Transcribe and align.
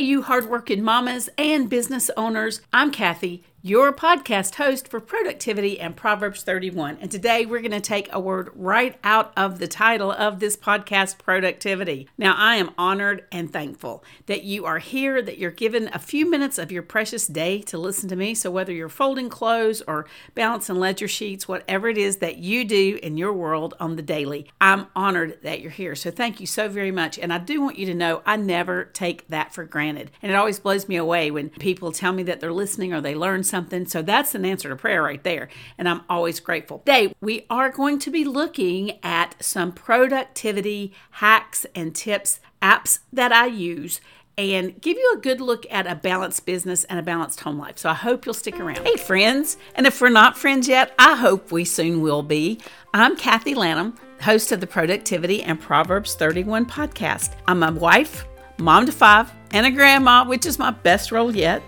Hey, 0.00 0.06
you 0.06 0.22
hardworking 0.22 0.82
mamas 0.82 1.28
and 1.36 1.68
business 1.68 2.10
owners. 2.16 2.62
I'm 2.72 2.90
Kathy 2.90 3.44
your 3.62 3.92
podcast 3.92 4.54
host 4.54 4.88
for 4.88 5.00
productivity 5.00 5.78
and 5.78 5.94
Proverbs 5.94 6.42
31. 6.42 6.96
And 6.98 7.10
today 7.10 7.44
we're 7.44 7.60
going 7.60 7.72
to 7.72 7.80
take 7.80 8.08
a 8.10 8.18
word 8.18 8.50
right 8.54 8.96
out 9.04 9.34
of 9.36 9.58
the 9.58 9.68
title 9.68 10.10
of 10.10 10.40
this 10.40 10.56
podcast, 10.56 11.18
Productivity. 11.18 12.08
Now, 12.16 12.34
I 12.38 12.56
am 12.56 12.70
honored 12.78 13.24
and 13.30 13.52
thankful 13.52 14.02
that 14.26 14.44
you 14.44 14.64
are 14.64 14.78
here, 14.78 15.20
that 15.20 15.36
you're 15.36 15.50
given 15.50 15.90
a 15.92 15.98
few 15.98 16.28
minutes 16.28 16.56
of 16.56 16.72
your 16.72 16.82
precious 16.82 17.26
day 17.26 17.60
to 17.62 17.76
listen 17.76 18.08
to 18.08 18.16
me. 18.16 18.34
So, 18.34 18.50
whether 18.50 18.72
you're 18.72 18.88
folding 18.88 19.28
clothes 19.28 19.82
or 19.86 20.06
balancing 20.34 20.76
ledger 20.76 21.08
sheets, 21.08 21.46
whatever 21.46 21.88
it 21.90 21.98
is 21.98 22.16
that 22.18 22.38
you 22.38 22.64
do 22.64 22.98
in 23.02 23.18
your 23.18 23.34
world 23.34 23.74
on 23.78 23.96
the 23.96 24.02
daily, 24.02 24.50
I'm 24.58 24.86
honored 24.96 25.38
that 25.42 25.60
you're 25.60 25.70
here. 25.70 25.94
So, 25.94 26.10
thank 26.10 26.40
you 26.40 26.46
so 26.46 26.70
very 26.70 26.92
much. 26.92 27.18
And 27.18 27.30
I 27.30 27.36
do 27.36 27.60
want 27.60 27.78
you 27.78 27.84
to 27.86 27.94
know 27.94 28.22
I 28.24 28.36
never 28.36 28.86
take 28.86 29.28
that 29.28 29.52
for 29.52 29.64
granted. 29.64 30.10
And 30.22 30.32
it 30.32 30.34
always 30.34 30.58
blows 30.58 30.88
me 30.88 30.96
away 30.96 31.30
when 31.30 31.50
people 31.50 31.92
tell 31.92 32.14
me 32.14 32.22
that 32.22 32.40
they're 32.40 32.52
listening 32.52 32.94
or 32.94 33.02
they 33.02 33.14
learn 33.14 33.44
something. 33.50 33.86
So 33.86 34.00
that's 34.00 34.34
an 34.34 34.44
answer 34.44 34.68
to 34.68 34.76
prayer 34.76 35.02
right 35.02 35.22
there. 35.22 35.48
And 35.76 35.88
I'm 35.88 36.02
always 36.08 36.40
grateful. 36.40 36.78
Today, 36.78 37.12
we 37.20 37.44
are 37.50 37.70
going 37.70 37.98
to 37.98 38.10
be 38.10 38.24
looking 38.24 38.98
at 39.02 39.34
some 39.42 39.72
productivity 39.72 40.94
hacks 41.10 41.66
and 41.74 41.94
tips, 41.94 42.40
apps 42.62 43.00
that 43.12 43.32
I 43.32 43.46
use 43.46 44.00
and 44.38 44.80
give 44.80 44.96
you 44.96 45.14
a 45.14 45.20
good 45.20 45.40
look 45.40 45.66
at 45.70 45.86
a 45.86 45.94
balanced 45.94 46.46
business 46.46 46.84
and 46.84 46.98
a 46.98 47.02
balanced 47.02 47.40
home 47.40 47.58
life. 47.58 47.78
So 47.78 47.90
I 47.90 47.94
hope 47.94 48.24
you'll 48.24 48.34
stick 48.34 48.58
around. 48.58 48.78
Hey, 48.78 48.96
friends. 48.96 49.58
And 49.74 49.86
if 49.86 50.00
we're 50.00 50.08
not 50.08 50.38
friends 50.38 50.66
yet, 50.66 50.94
I 50.98 51.16
hope 51.16 51.52
we 51.52 51.66
soon 51.66 52.00
will 52.00 52.22
be. 52.22 52.58
I'm 52.94 53.16
Kathy 53.16 53.54
Lanham, 53.54 53.96
host 54.20 54.50
of 54.50 54.60
the 54.60 54.66
Productivity 54.66 55.42
and 55.42 55.60
Proverbs 55.60 56.14
31 56.14 56.64
podcast. 56.66 57.34
I'm 57.46 57.62
a 57.62 57.70
wife, 57.70 58.24
mom 58.58 58.86
to 58.86 58.92
five, 58.92 59.30
and 59.50 59.66
a 59.66 59.70
grandma, 59.70 60.24
which 60.24 60.46
is 60.46 60.58
my 60.58 60.70
best 60.70 61.12
role 61.12 61.34
yet. 61.36 61.62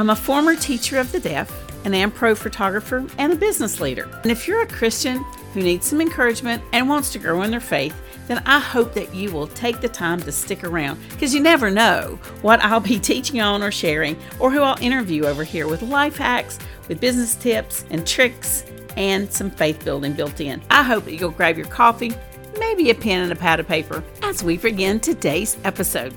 I'm 0.00 0.08
a 0.08 0.16
former 0.16 0.56
teacher 0.56 0.98
of 0.98 1.12
the 1.12 1.20
deaf, 1.20 1.50
an 1.84 1.92
AmPro 1.92 2.34
photographer, 2.34 3.06
and 3.18 3.34
a 3.34 3.36
business 3.36 3.80
leader. 3.80 4.08
And 4.22 4.32
if 4.32 4.48
you're 4.48 4.62
a 4.62 4.66
Christian 4.66 5.22
who 5.52 5.60
needs 5.60 5.86
some 5.86 6.00
encouragement 6.00 6.62
and 6.72 6.88
wants 6.88 7.12
to 7.12 7.18
grow 7.18 7.42
in 7.42 7.50
their 7.50 7.60
faith, 7.60 7.94
then 8.26 8.42
I 8.46 8.60
hope 8.60 8.94
that 8.94 9.14
you 9.14 9.30
will 9.30 9.48
take 9.48 9.82
the 9.82 9.90
time 9.90 10.18
to 10.22 10.32
stick 10.32 10.64
around 10.64 10.98
because 11.10 11.34
you 11.34 11.40
never 11.42 11.70
know 11.70 12.18
what 12.40 12.64
I'll 12.64 12.80
be 12.80 12.98
teaching 13.10 13.42
on 13.42 13.62
or 13.62 13.70
sharing 13.70 14.16
or 14.38 14.50
who 14.50 14.62
I'll 14.62 14.82
interview 14.82 15.26
over 15.26 15.44
here 15.44 15.68
with 15.68 15.82
life 15.82 16.16
hacks, 16.16 16.58
with 16.88 16.98
business 16.98 17.34
tips 17.34 17.84
and 17.90 18.06
tricks, 18.06 18.64
and 18.96 19.30
some 19.30 19.50
faith 19.50 19.84
building 19.84 20.14
built 20.14 20.40
in. 20.40 20.62
I 20.70 20.82
hope 20.82 21.04
that 21.04 21.16
you'll 21.16 21.30
grab 21.30 21.58
your 21.58 21.66
coffee, 21.66 22.14
maybe 22.58 22.88
a 22.88 22.94
pen 22.94 23.24
and 23.24 23.32
a 23.32 23.36
pad 23.36 23.60
of 23.60 23.68
paper 23.68 24.02
as 24.22 24.42
we 24.42 24.56
begin 24.56 24.98
today's 24.98 25.58
episode. 25.62 26.14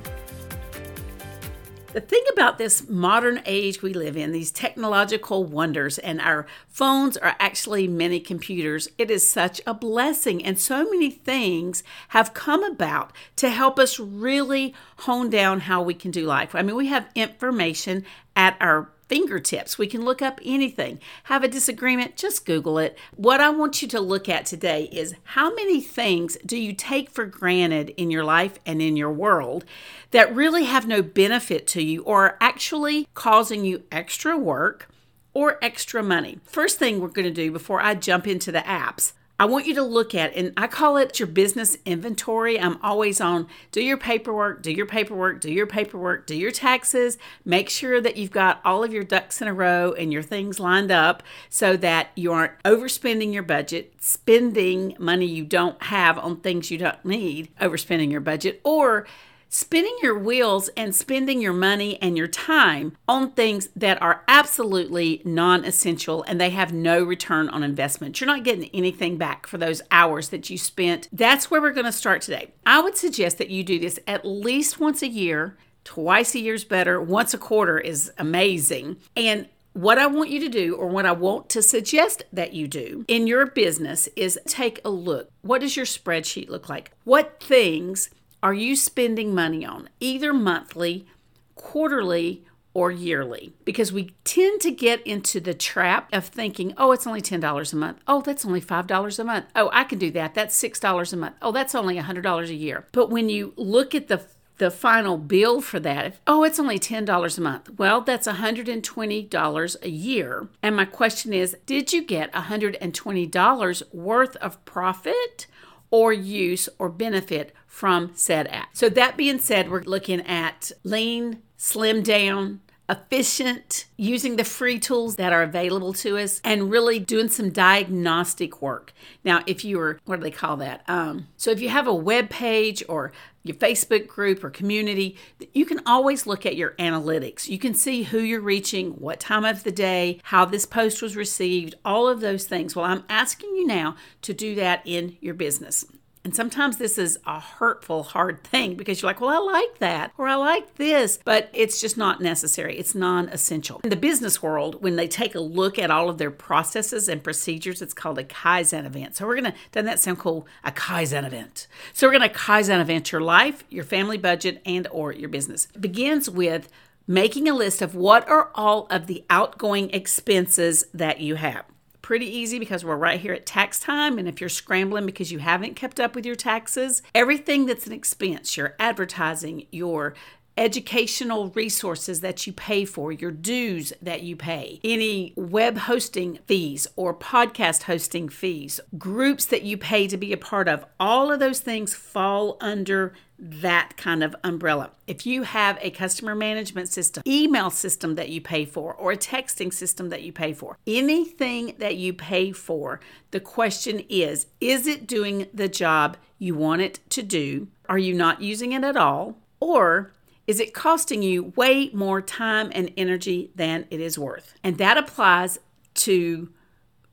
The 1.94 2.02
thing 2.02 2.23
about 2.33 2.58
this 2.58 2.89
modern 2.89 3.44
age 3.45 3.83
we 3.83 3.94
live 3.94 4.17
in, 4.17 4.31
these 4.31 4.49
technological 4.49 5.44
wonders, 5.44 6.00
and 6.00 6.19
our 6.19 6.47
phones 6.67 7.17
are 7.17 7.35
actually 7.39 7.88
mini 7.88 8.19
computers, 8.19 8.89
it 8.97 9.11
is 9.11 9.30
such 9.30 9.61
a 9.67 9.75
blessing. 9.75 10.44
And 10.44 10.59
so 10.59 10.85
many 10.89 11.11
things 11.11 11.83
have 12.09 12.33
come 12.33 12.63
about 12.63 13.13
to 13.35 13.52
help 13.52 13.77
us 13.77 14.00
really 14.00 14.73
hone 15.02 15.30
down 15.30 15.61
how 15.61 15.83
we 15.83 15.94
can 15.94 16.09
do 16.09 16.25
life. 16.25 16.55
I 16.55 16.63
mean, 16.63 16.75
we 16.75 16.88
have 16.88 17.11
information 17.13 18.05
at 18.44 18.58
our 18.59 18.89
fingertips. 19.08 19.77
We 19.77 19.88
can 19.88 20.03
look 20.03 20.22
up 20.22 20.41
anything. 20.44 20.99
Have 21.25 21.45
a 21.45 21.47
disagreement, 21.47 22.17
just 22.17 22.45
Google 22.45 22.77
it. 22.77 22.97
What 23.16 23.39
I 23.39 23.50
want 23.50 23.81
you 23.81 23.88
to 23.88 24.02
look 24.02 24.27
at 24.27 24.45
today 24.45 24.89
is 24.91 25.16
how 25.23 25.55
many 25.55 25.80
things 25.80 26.38
do 26.45 26.58
you 26.58 26.73
take 26.73 27.09
for 27.09 27.25
granted 27.25 27.94
in 27.95 28.11
your 28.11 28.25
life 28.25 28.59
and 28.66 28.81
in 28.81 28.97
your 28.97 29.11
world 29.13 29.63
that 30.11 30.35
really 30.35 30.66
have 30.66 30.85
no 30.85 31.02
benefit 31.02 31.67
to 31.67 31.81
you 31.81 32.03
or 32.03 32.25
are 32.25 32.38
actually 32.41 33.08
causing 33.13 33.63
you 33.63 33.83
extra 33.94 34.38
work 34.38 34.89
or 35.33 35.57
extra 35.63 36.03
money? 36.03 36.39
First 36.44 36.78
thing 36.78 37.00
we're 37.00 37.07
going 37.07 37.23
to 37.23 37.31
do 37.31 37.50
before 37.50 37.80
I 37.80 37.95
jump 37.95 38.28
into 38.28 38.52
the 38.52 38.59
apps 38.59 39.13
I 39.44 39.46
want 39.46 39.68
you 39.68 39.76
to 39.76 39.84
look 39.84 40.16
at, 40.16 40.34
and 40.38 40.54
I 40.56 40.68
call 40.68 40.96
it 40.96 41.20
your 41.20 41.28
business 41.28 41.76
inventory. 41.84 42.58
I'm 42.58 42.80
always 42.81 43.20
on 43.20 43.50
do 43.74 43.84
your 43.84 43.98
paperwork, 43.98 44.62
do 44.62 44.72
your 44.72 44.86
paperwork, 44.86 45.42
do 45.42 45.52
your 45.52 45.68
paperwork, 45.68 46.26
do 46.26 46.34
your 46.34 46.50
taxes. 46.52 47.18
Make 47.44 47.70
sure 47.70 48.00
that 48.00 48.16
you've 48.16 48.31
got 48.31 48.62
all 48.64 48.86
of 48.86 48.94
your 48.94 49.04
ducks 49.04 49.42
in 49.42 49.50
a 49.50 49.54
row 49.54 49.92
and 50.00 50.14
your 50.14 50.22
things 50.22 50.62
lined 50.62 50.92
up 50.92 51.24
so 51.50 51.76
that 51.76 52.12
you 52.16 52.31
aren't 52.31 52.54
overspending 52.64 53.34
your 53.34 53.44
budget, 53.44 53.96
spending 54.00 54.96
money 54.98 55.26
you 55.26 55.44
don't 55.44 55.84
have 55.84 56.18
on 56.18 56.38
things 56.38 56.72
you 56.72 56.78
don't 56.78 57.04
need, 57.04 57.50
overspending 57.60 58.10
your 58.10 58.22
budget, 58.22 58.62
or 58.64 59.06
spinning 59.53 59.96
your 60.02 60.18
wheels 60.18 60.68
and 60.75 60.96
spending 60.96 61.40
your 61.40 61.53
money 61.53 62.02
and 62.02 62.18
your 62.18 62.28
time 62.28 62.97
on 63.08 63.31
things 63.31 63.69
that 63.75 64.02
are 64.02 64.24
absolutely 64.28 65.22
non 65.24 65.64
essential 65.64 66.24
and 66.24 66.41
they 66.41 66.50
have 66.50 66.74
no 66.74 67.03
return 67.03 67.47
on 67.50 67.62
investment. 67.63 68.19
You're 68.19 68.28
not 68.28 68.44
getting 68.44 68.69
anything 68.74 69.18
back 69.18 69.46
for 69.46 69.59
those 69.59 69.81
hours 69.92 70.30
that 70.30 70.50
you 70.50 70.58
spent. 70.58 71.08
That's 71.13 71.52
where 71.52 71.62
we're 71.62 71.72
going 71.72 71.86
to 71.86 71.92
start 71.92 72.24
today. 72.24 72.52
I 72.66 72.81
would 72.81 72.97
suggest 72.97 73.38
that 73.38 73.52
you 73.52 73.63
do 73.63 73.78
this 73.78 74.00
at 74.08 74.25
least 74.25 74.80
once 74.80 75.03
a 75.03 75.08
year. 75.08 75.56
Twice 75.84 76.34
a 76.34 76.40
year 76.40 76.56
is 76.56 76.63
better. 76.63 77.00
Once 77.00 77.34
a 77.34 77.38
quarter 77.38 77.78
is 77.78 78.12
amazing. 78.18 78.97
And 79.16 79.47
what 79.74 80.00
I 80.00 80.08
want 80.08 80.30
you 80.30 80.40
to 80.40 80.50
do, 80.50 80.75
or 80.75 80.88
what 80.88 81.06
I 81.06 81.12
want 81.12 81.50
to 81.50 81.62
suggest 81.62 82.24
that 82.31 82.53
you 82.53 82.68
do 82.68 83.06
in 83.08 83.28
your 83.28 83.46
business, 83.46 84.08
is 84.16 84.40
take 84.47 84.80
a 84.86 84.90
look. 84.90 85.30
What 85.42 85.62
does 85.62 85.75
your 85.75 85.86
spreadsheet 85.86 86.50
look 86.50 86.69
like? 86.69 86.92
What 87.03 87.40
things 87.42 88.09
are 88.44 88.54
you 88.54 88.76
spending 88.76 89.34
money 89.34 89.66
on, 89.66 89.88
either 90.02 90.34
monthly, 90.34 91.08
quarterly, 91.56 92.46
or 92.74 92.92
yearly? 92.92 93.54
Because 93.64 93.94
we 93.94 94.12
tend 94.26 94.59
to 94.62 94.72
get 94.72 95.02
into 95.08 95.40
the 95.40 95.54
trap 95.54 96.09
of 96.12 96.26
thinking, 96.26 96.74
oh, 96.78 96.92
it's 96.92 97.08
only 97.08 97.22
$10 97.22 97.74
a 97.74 97.76
month. 97.78 98.00
Oh, 98.06 98.22
that's 98.22 98.46
only 98.46 98.59
$5 98.59 99.20
a 99.20 99.24
month. 99.24 99.46
Oh, 99.56 99.70
I 99.72 99.86
can 99.86 99.98
do 99.98 100.12
that. 100.12 100.36
That's 100.36 100.62
$6 100.62 101.14
a 101.14 101.16
month. 101.16 101.36
Oh, 101.42 101.54
that's 101.54 101.74
only 101.74 101.96
$100 101.96 102.50
a 102.50 102.54
year. 102.54 102.86
But 102.92 103.09
when 103.09 103.30
you 103.30 103.54
look 103.56 103.96
at 103.96 104.09
the 104.09 104.26
the 104.58 104.70
final 104.70 105.18
bill 105.18 105.62
for 105.62 105.80
that, 105.80 106.16
oh, 106.28 106.44
it's 106.44 106.60
only 106.60 106.78
$10 106.78 107.38
a 107.38 107.42
month. 107.42 107.72
Well, 107.78 108.02
that's 108.02 108.28
$120 108.28 109.75
a 109.81 109.90
year. 109.90 110.48
And 110.62 110.75
my 110.75 110.86
question 110.86 111.34
is, 111.34 111.58
did 111.66 111.92
you 111.92 112.04
get 112.04 112.31
$120 112.34 113.94
worth 113.94 114.36
of 114.38 114.64
profit 114.64 115.48
or 115.94 116.12
use 116.12 116.68
or 116.80 116.90
benefit 116.90 117.54
from 117.68 118.09
said 118.16 118.48
app. 118.48 118.70
So, 118.74 118.90
that 118.90 119.16
being 119.16 119.38
said, 119.38 119.70
we're 119.70 119.84
looking 119.84 120.22
at 120.22 120.72
lean, 120.84 121.44
slim 121.56 122.02
down, 122.02 122.62
efficient, 122.90 123.86
using 123.96 124.36
the 124.36 124.44
free 124.44 124.80
tools 124.80 125.18
that 125.18 125.31
are 125.31 125.44
available 125.44 125.94
to 125.94 126.18
us, 126.18 126.42
and 126.44 126.72
really 126.72 126.98
doing 126.98 127.30
some 127.30 127.52
diagnostic 127.52 128.59
work. 128.59 128.92
Now, 129.24 129.44
if 129.46 129.64
you 129.64 129.80
are, 129.80 130.00
what 130.06 130.16
do 130.16 130.24
they 130.24 130.31
call 130.31 130.58
that? 130.58 130.84
Um, 130.88 131.28
so, 131.38 131.52
if 131.52 131.62
you 131.62 131.70
have 131.70 131.86
a 131.86 131.94
web 131.94 132.31
page 132.31 132.84
or 132.90 133.12
your 133.44 133.58
Facebook 133.58 134.08
group 134.08 134.44
or 134.44 134.50
community, 134.50 135.18
you 135.54 135.66
can 135.66 135.81
always 135.86 136.26
look 136.26 136.46
at 136.46 136.56
your 136.56 136.72
analytics. 136.72 137.48
You 137.48 137.59
can 137.59 137.74
see 137.74 138.04
who 138.04 138.20
you're 138.20 138.42
reaching, 138.42 138.92
what 138.92 139.20
time 139.20 139.46
of 139.46 139.64
the 139.64 139.72
day, 139.72 140.20
how 140.24 140.46
this 140.46 140.66
post 140.66 141.02
was 141.02 141.16
received, 141.16 141.76
all 141.84 142.08
of 142.08 142.22
those 142.22 142.46
things. 142.46 142.76
Well, 142.76 142.86
I'm 142.86 143.04
asking 143.09 143.56
you 143.56 143.68
now 143.68 143.96
to 144.22 144.34
do 144.34 144.56
that 144.56 144.81
in 144.86 145.18
your 145.20 145.34
business. 145.34 145.86
And 146.25 146.34
sometimes 146.34 146.78
this 146.78 146.97
is 146.97 147.19
a 147.25 147.39
hurtful, 147.39 148.03
hard 148.03 148.44
thing 148.44 148.75
because 148.75 149.01
you're 149.01 149.09
like, 149.09 149.19
well, 149.19 149.29
I 149.29 149.39
like 149.39 149.79
that 149.79 150.13
or 150.17 150.28
I 150.28 150.35
like 150.35 150.75
this, 150.75 151.19
but 151.25 151.50
it's 151.51 151.81
just 151.81 151.97
not 151.97 152.22
necessary. 152.22 152.78
It's 152.78 152.95
non 152.95 153.28
essential. 153.29 153.81
In 153.84 153.89
the 153.89 153.97
business 153.97 154.41
world, 154.41 154.81
when 154.81 154.95
they 154.95 155.07
take 155.07 155.35
a 155.35 155.41
look 155.41 155.78
at 155.78 155.91
all 155.91 156.09
of 156.09 156.17
their 156.17 156.31
processes 156.31 157.09
and 157.09 157.22
procedures, 157.22 157.81
it's 157.81 157.94
called 157.94 158.17
a 158.19 158.23
Kaizen 158.23 158.85
event. 158.85 159.17
So 159.17 159.28
we're 159.28 159.41
going 159.41 159.51
to, 159.51 159.57
doesn't 159.73 159.85
that 159.85 160.00
sound 160.00 160.19
cool? 160.19 160.47
A 160.63 160.72
Kaizen 160.72 161.25
event. 161.25 161.67
So 161.94 162.07
we're 162.07 162.17
going 162.17 162.29
to 162.29 162.35
Kaizen 162.35 162.79
event 162.79 163.12
your 163.12 163.22
life, 163.22 163.66
your 163.69 163.83
family 163.83 164.17
budget, 164.17 164.62
and 164.66 164.88
or 164.91 165.12
your 165.12 165.29
business. 165.29 165.67
It 165.75 165.81
begins 165.81 166.29
with 166.29 166.69
making 167.06 167.50
a 167.50 167.53
list 167.53 167.81
of 167.81 167.95
what 167.95 168.27
are 168.30 168.50
all 168.56 168.88
of 168.89 169.07
the 169.07 169.25
outgoing 169.30 169.89
expenses 169.89 170.86
that 170.94 171.19
you 171.19 171.36
have 171.36 171.65
pretty 172.03 172.27
easy 172.27 172.59
because 172.59 172.85
we're 172.85 172.95
right 172.95 173.19
here 173.19 173.33
at 173.33 173.47
tax 173.47 173.79
time. 173.79 174.19
And 174.19 174.27
if 174.27 174.39
you're 174.39 174.50
scrambling 174.50 175.07
because 175.07 175.31
you 175.31 175.39
haven't 175.39 175.75
kept 175.75 176.00
up 176.00 176.13
with 176.13 176.25
your 176.25 176.35
taxes, 176.35 177.01
everything 177.15 177.65
that's 177.65 177.88
an 177.88 177.94
expense, 177.94 178.55
your 178.55 178.75
advertising, 178.77 179.65
your 179.71 180.13
educational 180.57 181.50
resources 181.50 182.21
that 182.21 182.45
you 182.45 182.53
pay 182.53 182.85
for, 182.85 183.11
your 183.11 183.31
dues 183.31 183.94
that 184.01 184.23
you 184.23 184.35
pay, 184.35 184.79
any 184.83 185.33
web 185.35 185.77
hosting 185.79 186.39
fees 186.45 186.88
or 186.95 187.13
podcast 187.13 187.83
hosting 187.83 188.29
fees, 188.29 188.79
groups 188.97 189.45
that 189.45 189.63
you 189.63 189.77
pay 189.77 190.07
to 190.07 190.17
be 190.17 190.33
a 190.33 190.38
part 190.38 190.67
of, 190.67 190.85
all 191.00 191.31
of 191.31 191.39
those 191.39 191.59
things 191.59 191.94
fall 191.94 192.57
under 192.61 193.13
that 193.39 193.97
kind 193.97 194.23
of 194.23 194.35
umbrella. 194.44 194.91
If 195.05 195.25
you 195.25 195.44
have 195.44 195.77
a 195.81 195.91
customer 195.91 196.33
management 196.33 196.88
system, 196.88 197.23
email 197.27 197.69
system 197.69 198.15
that 198.15 198.29
you 198.29 198.39
pay 198.39 198.63
for, 198.63 198.94
or 198.94 199.11
a 199.11 199.17
texting 199.17 199.73
system 199.73 200.09
that 200.09 200.23
you 200.23 200.31
pay 200.31 200.53
for, 200.53 200.77
anything 200.88 201.75
that 201.79 201.97
you 201.97 202.13
pay 202.13 202.51
for, 202.51 203.01
the 203.31 203.39
question 203.39 204.03
is 204.07 204.47
is 204.61 204.88
it 204.88 205.07
doing 205.07 205.47
the 205.53 205.67
job 205.67 206.15
you 206.38 206.55
want 206.55 206.81
it 206.81 207.00
to 207.09 207.21
do? 207.21 207.67
Are 207.89 207.97
you 207.97 208.13
not 208.13 208.41
using 208.41 208.71
it 208.71 208.83
at 208.83 208.95
all? 208.95 209.38
Or 209.59 210.13
is 210.45 210.60
it 210.60 210.74
costing 210.74 211.24
you 211.24 211.54
way 211.56 211.90
more 211.94 212.22
time 212.22 212.69
and 212.74 212.92
energy 212.98 213.51
than 213.56 213.86
it 213.90 214.00
is 214.00 214.19
worth? 214.19 214.56
And 214.63 214.78
that 214.78 214.98
applies 214.98 215.60
to 215.95 216.51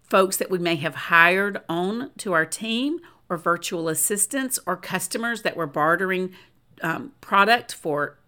folks 0.02 0.36
that 0.38 0.50
we 0.50 0.58
may 0.58 0.74
have 0.76 0.94
hired 0.94 1.60
on 1.68 2.10
to 2.18 2.32
our 2.32 2.44
team 2.44 2.98
or 3.28 3.36
virtual 3.36 3.88
assistants 3.88 4.58
or 4.66 4.76
customers 4.76 5.42
that 5.42 5.56
we're 5.56 5.66
bartering 5.66 6.34
um, 6.82 7.12
product 7.20 7.72
for 7.72 8.18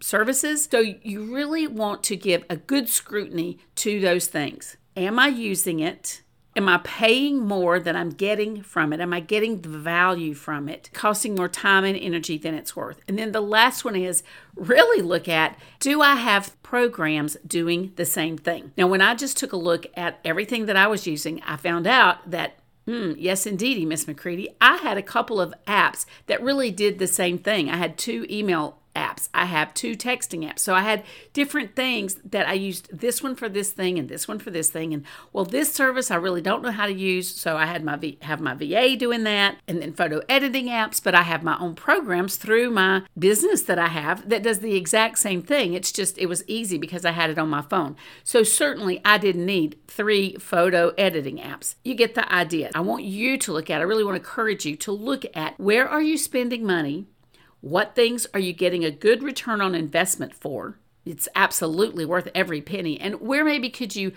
services. 0.00 0.68
So 0.70 0.80
you 0.80 1.34
really 1.34 1.66
want 1.66 2.02
to 2.04 2.16
give 2.16 2.44
a 2.48 2.56
good 2.56 2.88
scrutiny 2.88 3.58
to 3.76 4.00
those 4.00 4.26
things. 4.26 4.76
Am 4.96 5.18
I 5.18 5.28
using 5.28 5.80
it? 5.80 6.22
Am 6.56 6.70
I 6.70 6.78
paying 6.78 7.38
more 7.38 7.78
than 7.78 7.94
I'm 7.96 8.08
getting 8.10 8.62
from 8.62 8.94
it? 8.94 9.00
Am 9.00 9.12
I 9.12 9.20
getting 9.20 9.60
the 9.60 9.68
value 9.68 10.32
from 10.32 10.70
it? 10.70 10.88
Costing 10.94 11.34
more 11.34 11.48
time 11.48 11.84
and 11.84 11.96
energy 11.96 12.38
than 12.38 12.54
it's 12.54 12.74
worth. 12.74 13.00
And 13.06 13.18
then 13.18 13.32
the 13.32 13.42
last 13.42 13.84
one 13.84 13.94
is 13.94 14.22
really 14.54 15.02
look 15.02 15.28
at 15.28 15.58
do 15.80 16.00
I 16.00 16.14
have 16.14 16.60
programs 16.62 17.36
doing 17.46 17.92
the 17.96 18.06
same 18.06 18.38
thing? 18.38 18.72
Now, 18.78 18.86
when 18.86 19.02
I 19.02 19.14
just 19.14 19.36
took 19.36 19.52
a 19.52 19.58
look 19.58 19.86
at 19.94 20.18
everything 20.24 20.64
that 20.64 20.76
I 20.76 20.86
was 20.86 21.06
using, 21.06 21.42
I 21.42 21.56
found 21.56 21.86
out 21.86 22.30
that 22.30 22.58
Mm, 22.86 23.16
yes, 23.18 23.46
indeedy, 23.46 23.84
Miss 23.84 24.06
McCready. 24.06 24.48
I 24.60 24.76
had 24.76 24.96
a 24.96 25.02
couple 25.02 25.40
of 25.40 25.52
apps 25.66 26.06
that 26.26 26.40
really 26.40 26.70
did 26.70 27.00
the 27.00 27.08
same 27.08 27.36
thing. 27.36 27.68
I 27.68 27.76
had 27.76 27.98
two 27.98 28.24
email 28.30 28.78
apps. 28.96 29.28
I 29.34 29.44
have 29.44 29.74
two 29.74 29.94
texting 29.94 30.50
apps. 30.50 30.60
So 30.60 30.74
I 30.74 30.80
had 30.80 31.04
different 31.32 31.76
things 31.76 32.16
that 32.24 32.48
I 32.48 32.54
used 32.54 32.88
this 32.98 33.22
one 33.22 33.36
for 33.36 33.48
this 33.48 33.70
thing 33.70 33.98
and 33.98 34.08
this 34.08 34.26
one 34.26 34.38
for 34.38 34.50
this 34.50 34.70
thing. 34.70 34.94
And 34.94 35.04
well, 35.32 35.44
this 35.44 35.72
service 35.72 36.10
I 36.10 36.16
really 36.16 36.40
don't 36.40 36.62
know 36.62 36.72
how 36.72 36.86
to 36.86 36.92
use. 36.92 37.28
So 37.28 37.56
I 37.56 37.66
had 37.66 37.84
my 37.84 37.96
v- 37.96 38.18
have 38.22 38.40
my 38.40 38.54
VA 38.54 38.96
doing 38.96 39.24
that 39.24 39.58
and 39.68 39.82
then 39.82 39.92
photo 39.92 40.22
editing 40.28 40.66
apps, 40.66 41.02
but 41.02 41.14
I 41.14 41.22
have 41.22 41.42
my 41.42 41.58
own 41.58 41.74
programs 41.74 42.36
through 42.36 42.70
my 42.70 43.02
business 43.18 43.62
that 43.62 43.78
I 43.78 43.88
have 43.88 44.28
that 44.28 44.42
does 44.42 44.60
the 44.60 44.74
exact 44.74 45.18
same 45.18 45.42
thing. 45.42 45.74
It's 45.74 45.92
just 45.92 46.18
it 46.18 46.26
was 46.26 46.42
easy 46.48 46.78
because 46.78 47.04
I 47.04 47.10
had 47.12 47.30
it 47.30 47.38
on 47.38 47.48
my 47.48 47.62
phone. 47.62 47.96
So 48.24 48.42
certainly 48.42 49.00
I 49.04 49.18
didn't 49.18 49.46
need 49.46 49.78
three 49.86 50.36
photo 50.36 50.88
editing 50.96 51.38
apps. 51.38 51.74
You 51.84 51.94
get 51.94 52.14
the 52.14 52.32
idea. 52.32 52.70
I 52.74 52.80
want 52.80 53.04
you 53.04 53.36
to 53.38 53.52
look 53.52 53.70
at. 53.70 53.80
I 53.80 53.84
really 53.84 54.04
want 54.04 54.16
to 54.16 54.20
encourage 54.20 54.64
you 54.64 54.76
to 54.76 54.92
look 54.92 55.24
at 55.34 55.58
where 55.60 55.88
are 55.88 56.02
you 56.02 56.16
spending 56.16 56.64
money 56.64 57.06
what 57.66 57.96
things 57.96 58.28
are 58.32 58.38
you 58.38 58.52
getting 58.52 58.84
a 58.84 58.92
good 58.92 59.24
return 59.24 59.60
on 59.60 59.74
investment 59.74 60.32
for? 60.32 60.78
It's 61.04 61.28
absolutely 61.34 62.04
worth 62.04 62.28
every 62.32 62.60
penny. 62.60 63.00
And 63.00 63.20
where 63.20 63.44
maybe 63.44 63.70
could 63.70 63.96
you 63.96 64.12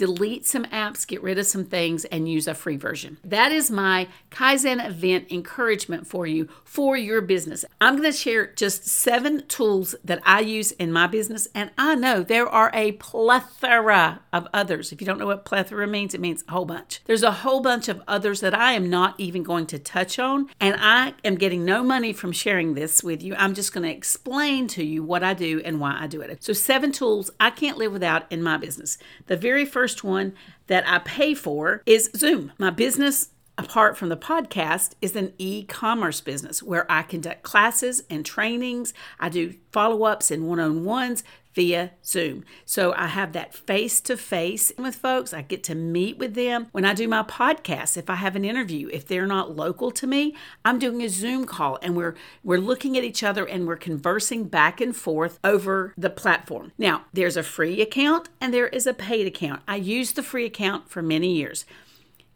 delete 0.00 0.46
some 0.46 0.64
apps, 0.64 1.06
get 1.06 1.22
rid 1.22 1.38
of 1.38 1.44
some 1.44 1.66
things, 1.66 2.06
and 2.06 2.26
use 2.26 2.48
a 2.48 2.54
free 2.54 2.78
version. 2.78 3.18
That 3.22 3.52
is 3.52 3.70
my 3.70 4.08
Kaizen 4.30 4.82
event 4.82 5.30
encouragement 5.30 6.06
for 6.06 6.26
you 6.26 6.48
for 6.64 6.96
your 6.96 7.20
business. 7.20 7.66
I'm 7.82 7.96
going 7.98 8.10
to 8.10 8.16
share 8.16 8.46
just 8.54 8.86
seven 8.86 9.46
tools 9.46 9.94
that 10.02 10.22
I 10.24 10.40
use 10.40 10.72
in 10.72 10.90
my 10.90 11.06
business, 11.06 11.48
and 11.54 11.70
I 11.76 11.96
know 11.96 12.22
there 12.22 12.48
are 12.48 12.70
a 12.72 12.92
plethora 12.92 14.20
of 14.32 14.48
others. 14.54 14.90
If 14.90 15.02
you 15.02 15.06
don't 15.06 15.18
know 15.18 15.26
what 15.26 15.44
plethora 15.44 15.86
means, 15.86 16.14
it 16.14 16.20
means 16.22 16.44
a 16.48 16.52
whole 16.52 16.64
bunch. 16.64 17.02
There's 17.04 17.22
a 17.22 17.30
whole 17.30 17.60
bunch 17.60 17.88
of 17.88 18.00
others 18.08 18.40
that 18.40 18.54
I 18.54 18.72
am 18.72 18.88
not 18.88 19.20
even 19.20 19.42
going 19.42 19.66
to 19.66 19.78
touch 19.78 20.18
on, 20.18 20.48
and 20.58 20.76
I 20.78 21.12
am 21.24 21.34
getting 21.34 21.62
no 21.66 21.84
money 21.84 22.14
from 22.14 22.32
sharing 22.32 22.72
this 22.72 23.02
with 23.02 23.22
you. 23.22 23.34
I'm 23.34 23.52
just 23.52 23.74
going 23.74 23.86
to 23.86 23.94
explain 23.94 24.66
to 24.68 24.82
you 24.82 25.02
what 25.02 25.22
I 25.22 25.34
do 25.34 25.60
and 25.62 25.78
why 25.78 25.98
I 26.00 26.06
do 26.06 26.22
it. 26.22 26.42
So, 26.42 26.54
seven 26.54 26.90
tools 26.90 27.30
I 27.38 27.50
can't 27.50 27.76
live 27.76 27.92
without 27.92 28.24
in 28.30 28.42
my 28.42 28.56
business. 28.56 28.96
The 29.26 29.36
very 29.36 29.66
first 29.66 29.89
first 29.90 30.04
one 30.04 30.32
that 30.68 30.86
I 30.86 31.00
pay 31.00 31.34
for 31.34 31.82
is 31.84 32.10
Zoom. 32.16 32.52
My 32.58 32.70
business 32.70 33.30
apart 33.58 33.94
from 33.94 34.08
the 34.08 34.16
podcast, 34.16 34.92
is 35.02 35.14
an 35.14 35.34
e 35.36 35.64
commerce 35.64 36.22
business 36.22 36.62
where 36.62 36.90
I 36.90 37.02
conduct 37.02 37.42
classes 37.42 38.02
and 38.08 38.24
trainings. 38.24 38.94
I 39.18 39.28
do 39.28 39.54
follow 39.70 40.04
ups 40.04 40.30
and 40.30 40.48
one 40.48 40.58
on 40.58 40.84
ones 40.84 41.22
via 41.54 41.92
Zoom. 42.04 42.44
So 42.64 42.92
I 42.94 43.08
have 43.08 43.32
that 43.32 43.54
face 43.54 44.00
to 44.02 44.16
face 44.16 44.72
with 44.78 44.94
folks. 44.94 45.34
I 45.34 45.42
get 45.42 45.64
to 45.64 45.74
meet 45.74 46.18
with 46.18 46.34
them. 46.34 46.68
When 46.72 46.84
I 46.84 46.94
do 46.94 47.08
my 47.08 47.22
podcast, 47.22 47.96
if 47.96 48.08
I 48.08 48.14
have 48.16 48.36
an 48.36 48.44
interview, 48.44 48.88
if 48.92 49.06
they're 49.06 49.26
not 49.26 49.56
local 49.56 49.90
to 49.92 50.06
me, 50.06 50.34
I'm 50.64 50.78
doing 50.78 51.02
a 51.02 51.08
Zoom 51.08 51.44
call 51.44 51.78
and 51.82 51.96
we're 51.96 52.14
we're 52.42 52.58
looking 52.58 52.96
at 52.96 53.04
each 53.04 53.22
other 53.22 53.44
and 53.44 53.66
we're 53.66 53.76
conversing 53.76 54.44
back 54.44 54.80
and 54.80 54.94
forth 54.96 55.38
over 55.42 55.94
the 55.96 56.10
platform. 56.10 56.72
Now, 56.78 57.04
there's 57.12 57.36
a 57.36 57.42
free 57.42 57.80
account 57.80 58.28
and 58.40 58.54
there 58.54 58.68
is 58.68 58.86
a 58.86 58.94
paid 58.94 59.26
account. 59.26 59.62
I 59.66 59.76
used 59.76 60.16
the 60.16 60.22
free 60.22 60.46
account 60.46 60.88
for 60.88 61.02
many 61.02 61.34
years. 61.34 61.64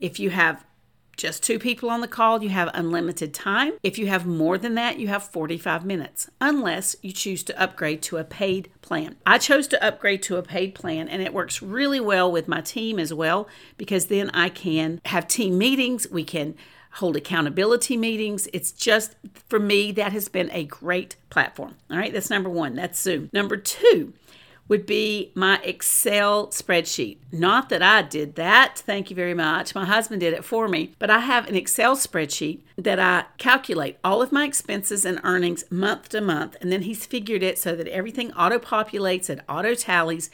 If 0.00 0.19
you 0.19 0.31
have 0.31 0.64
just 1.16 1.43
two 1.43 1.58
people 1.58 1.90
on 1.90 2.00
the 2.00 2.08
call, 2.08 2.43
you 2.43 2.49
have 2.50 2.70
unlimited 2.75 3.32
time. 3.32 3.72
If 3.82 3.99
you 3.99 4.06
have 4.06 4.26
more 4.26 4.58
than 4.58 4.75
that, 4.75 4.99
you 4.99 5.08
have 5.08 5.25
45 5.25 5.84
minutes, 5.84 6.31
unless 6.40 6.96
you 7.02 7.12
choose 7.12 7.43
to 7.44 7.61
upgrade 7.61 8.02
to 8.02 8.16
a 8.16 8.25
paid 8.25 8.70
plan. 8.82 9.16
I 9.26 9.38
chose 9.38 9.66
to 9.69 9.84
upgrade 9.84 10.22
to 10.25 10.37
a 10.37 10.43
paid 10.43 10.75
plan, 10.75 11.08
and 11.08 11.22
it 11.22 11.32
works 11.32 11.62
really 11.62 12.00
well 12.00 12.31
with 12.31 12.49
my 12.49 12.61
team 12.61 12.99
as 12.99 13.12
well 13.12 13.49
because 13.76 14.06
then 14.06 14.31
I 14.31 14.49
can 14.49 15.00
have 15.06 15.28
team 15.28 15.58
meetings. 15.58 16.08
We 16.11 16.25
can 16.25 16.55
hold 16.94 17.16
accountability 17.16 17.96
meetings. 17.96 18.49
It's 18.52 18.70
just, 18.70 19.16
for 19.49 19.58
me, 19.58 19.90
that 19.93 20.12
has 20.12 20.28
been 20.28 20.50
a 20.52 20.64
great 20.64 21.16
platform. 21.28 21.75
All 21.90 21.96
right, 21.96 22.12
that's 22.12 22.31
number 22.31 22.49
one. 22.49 22.76
That's 22.76 23.00
Zoom. 23.00 23.31
Number 23.32 23.56
two, 23.56 24.12
would 24.69 24.87
be 24.87 25.31
my 25.34 25.61
Excel 25.62 26.49
spreadsheet. 26.49 27.19
Not 27.31 27.69
that 27.69 27.82
I 27.82 28.02
did 28.02 28.34
that, 28.37 28.78
thank 28.78 29.11
you 29.11 29.16
very 29.16 29.34
much. 29.34 29.75
My 29.75 29.84
husband 29.84 30.20
did 30.20 30.32
it 30.32 30.44
for 30.44 30.69
me, 30.69 30.94
but 30.99 31.11
I 31.11 31.20
have 31.20 31.49
an 31.49 31.55
Excel 31.55 31.96
spreadsheet 31.96 32.61
that 32.76 32.99
I 32.99 33.26
calculate 33.38 33.99
all 34.02 34.22
of 34.22 34.32
my 34.32 34.44
expenses 34.44 35.05
and 35.05 35.20
earnings 35.22 35.64
month 35.70 36.11
to 36.11 36.20
month, 36.20 36.56
and 36.61 36.72
then 36.72 36.82
he's 36.82 37.06
figured 37.06 37.43
it 37.43 37.58
so 37.58 37.76
that 37.76 37.88
everything 37.88 38.32
auto 38.32 38.58
populates 38.58 39.28
and 39.28 39.43
auto 39.49 39.75
tallies 39.75 40.31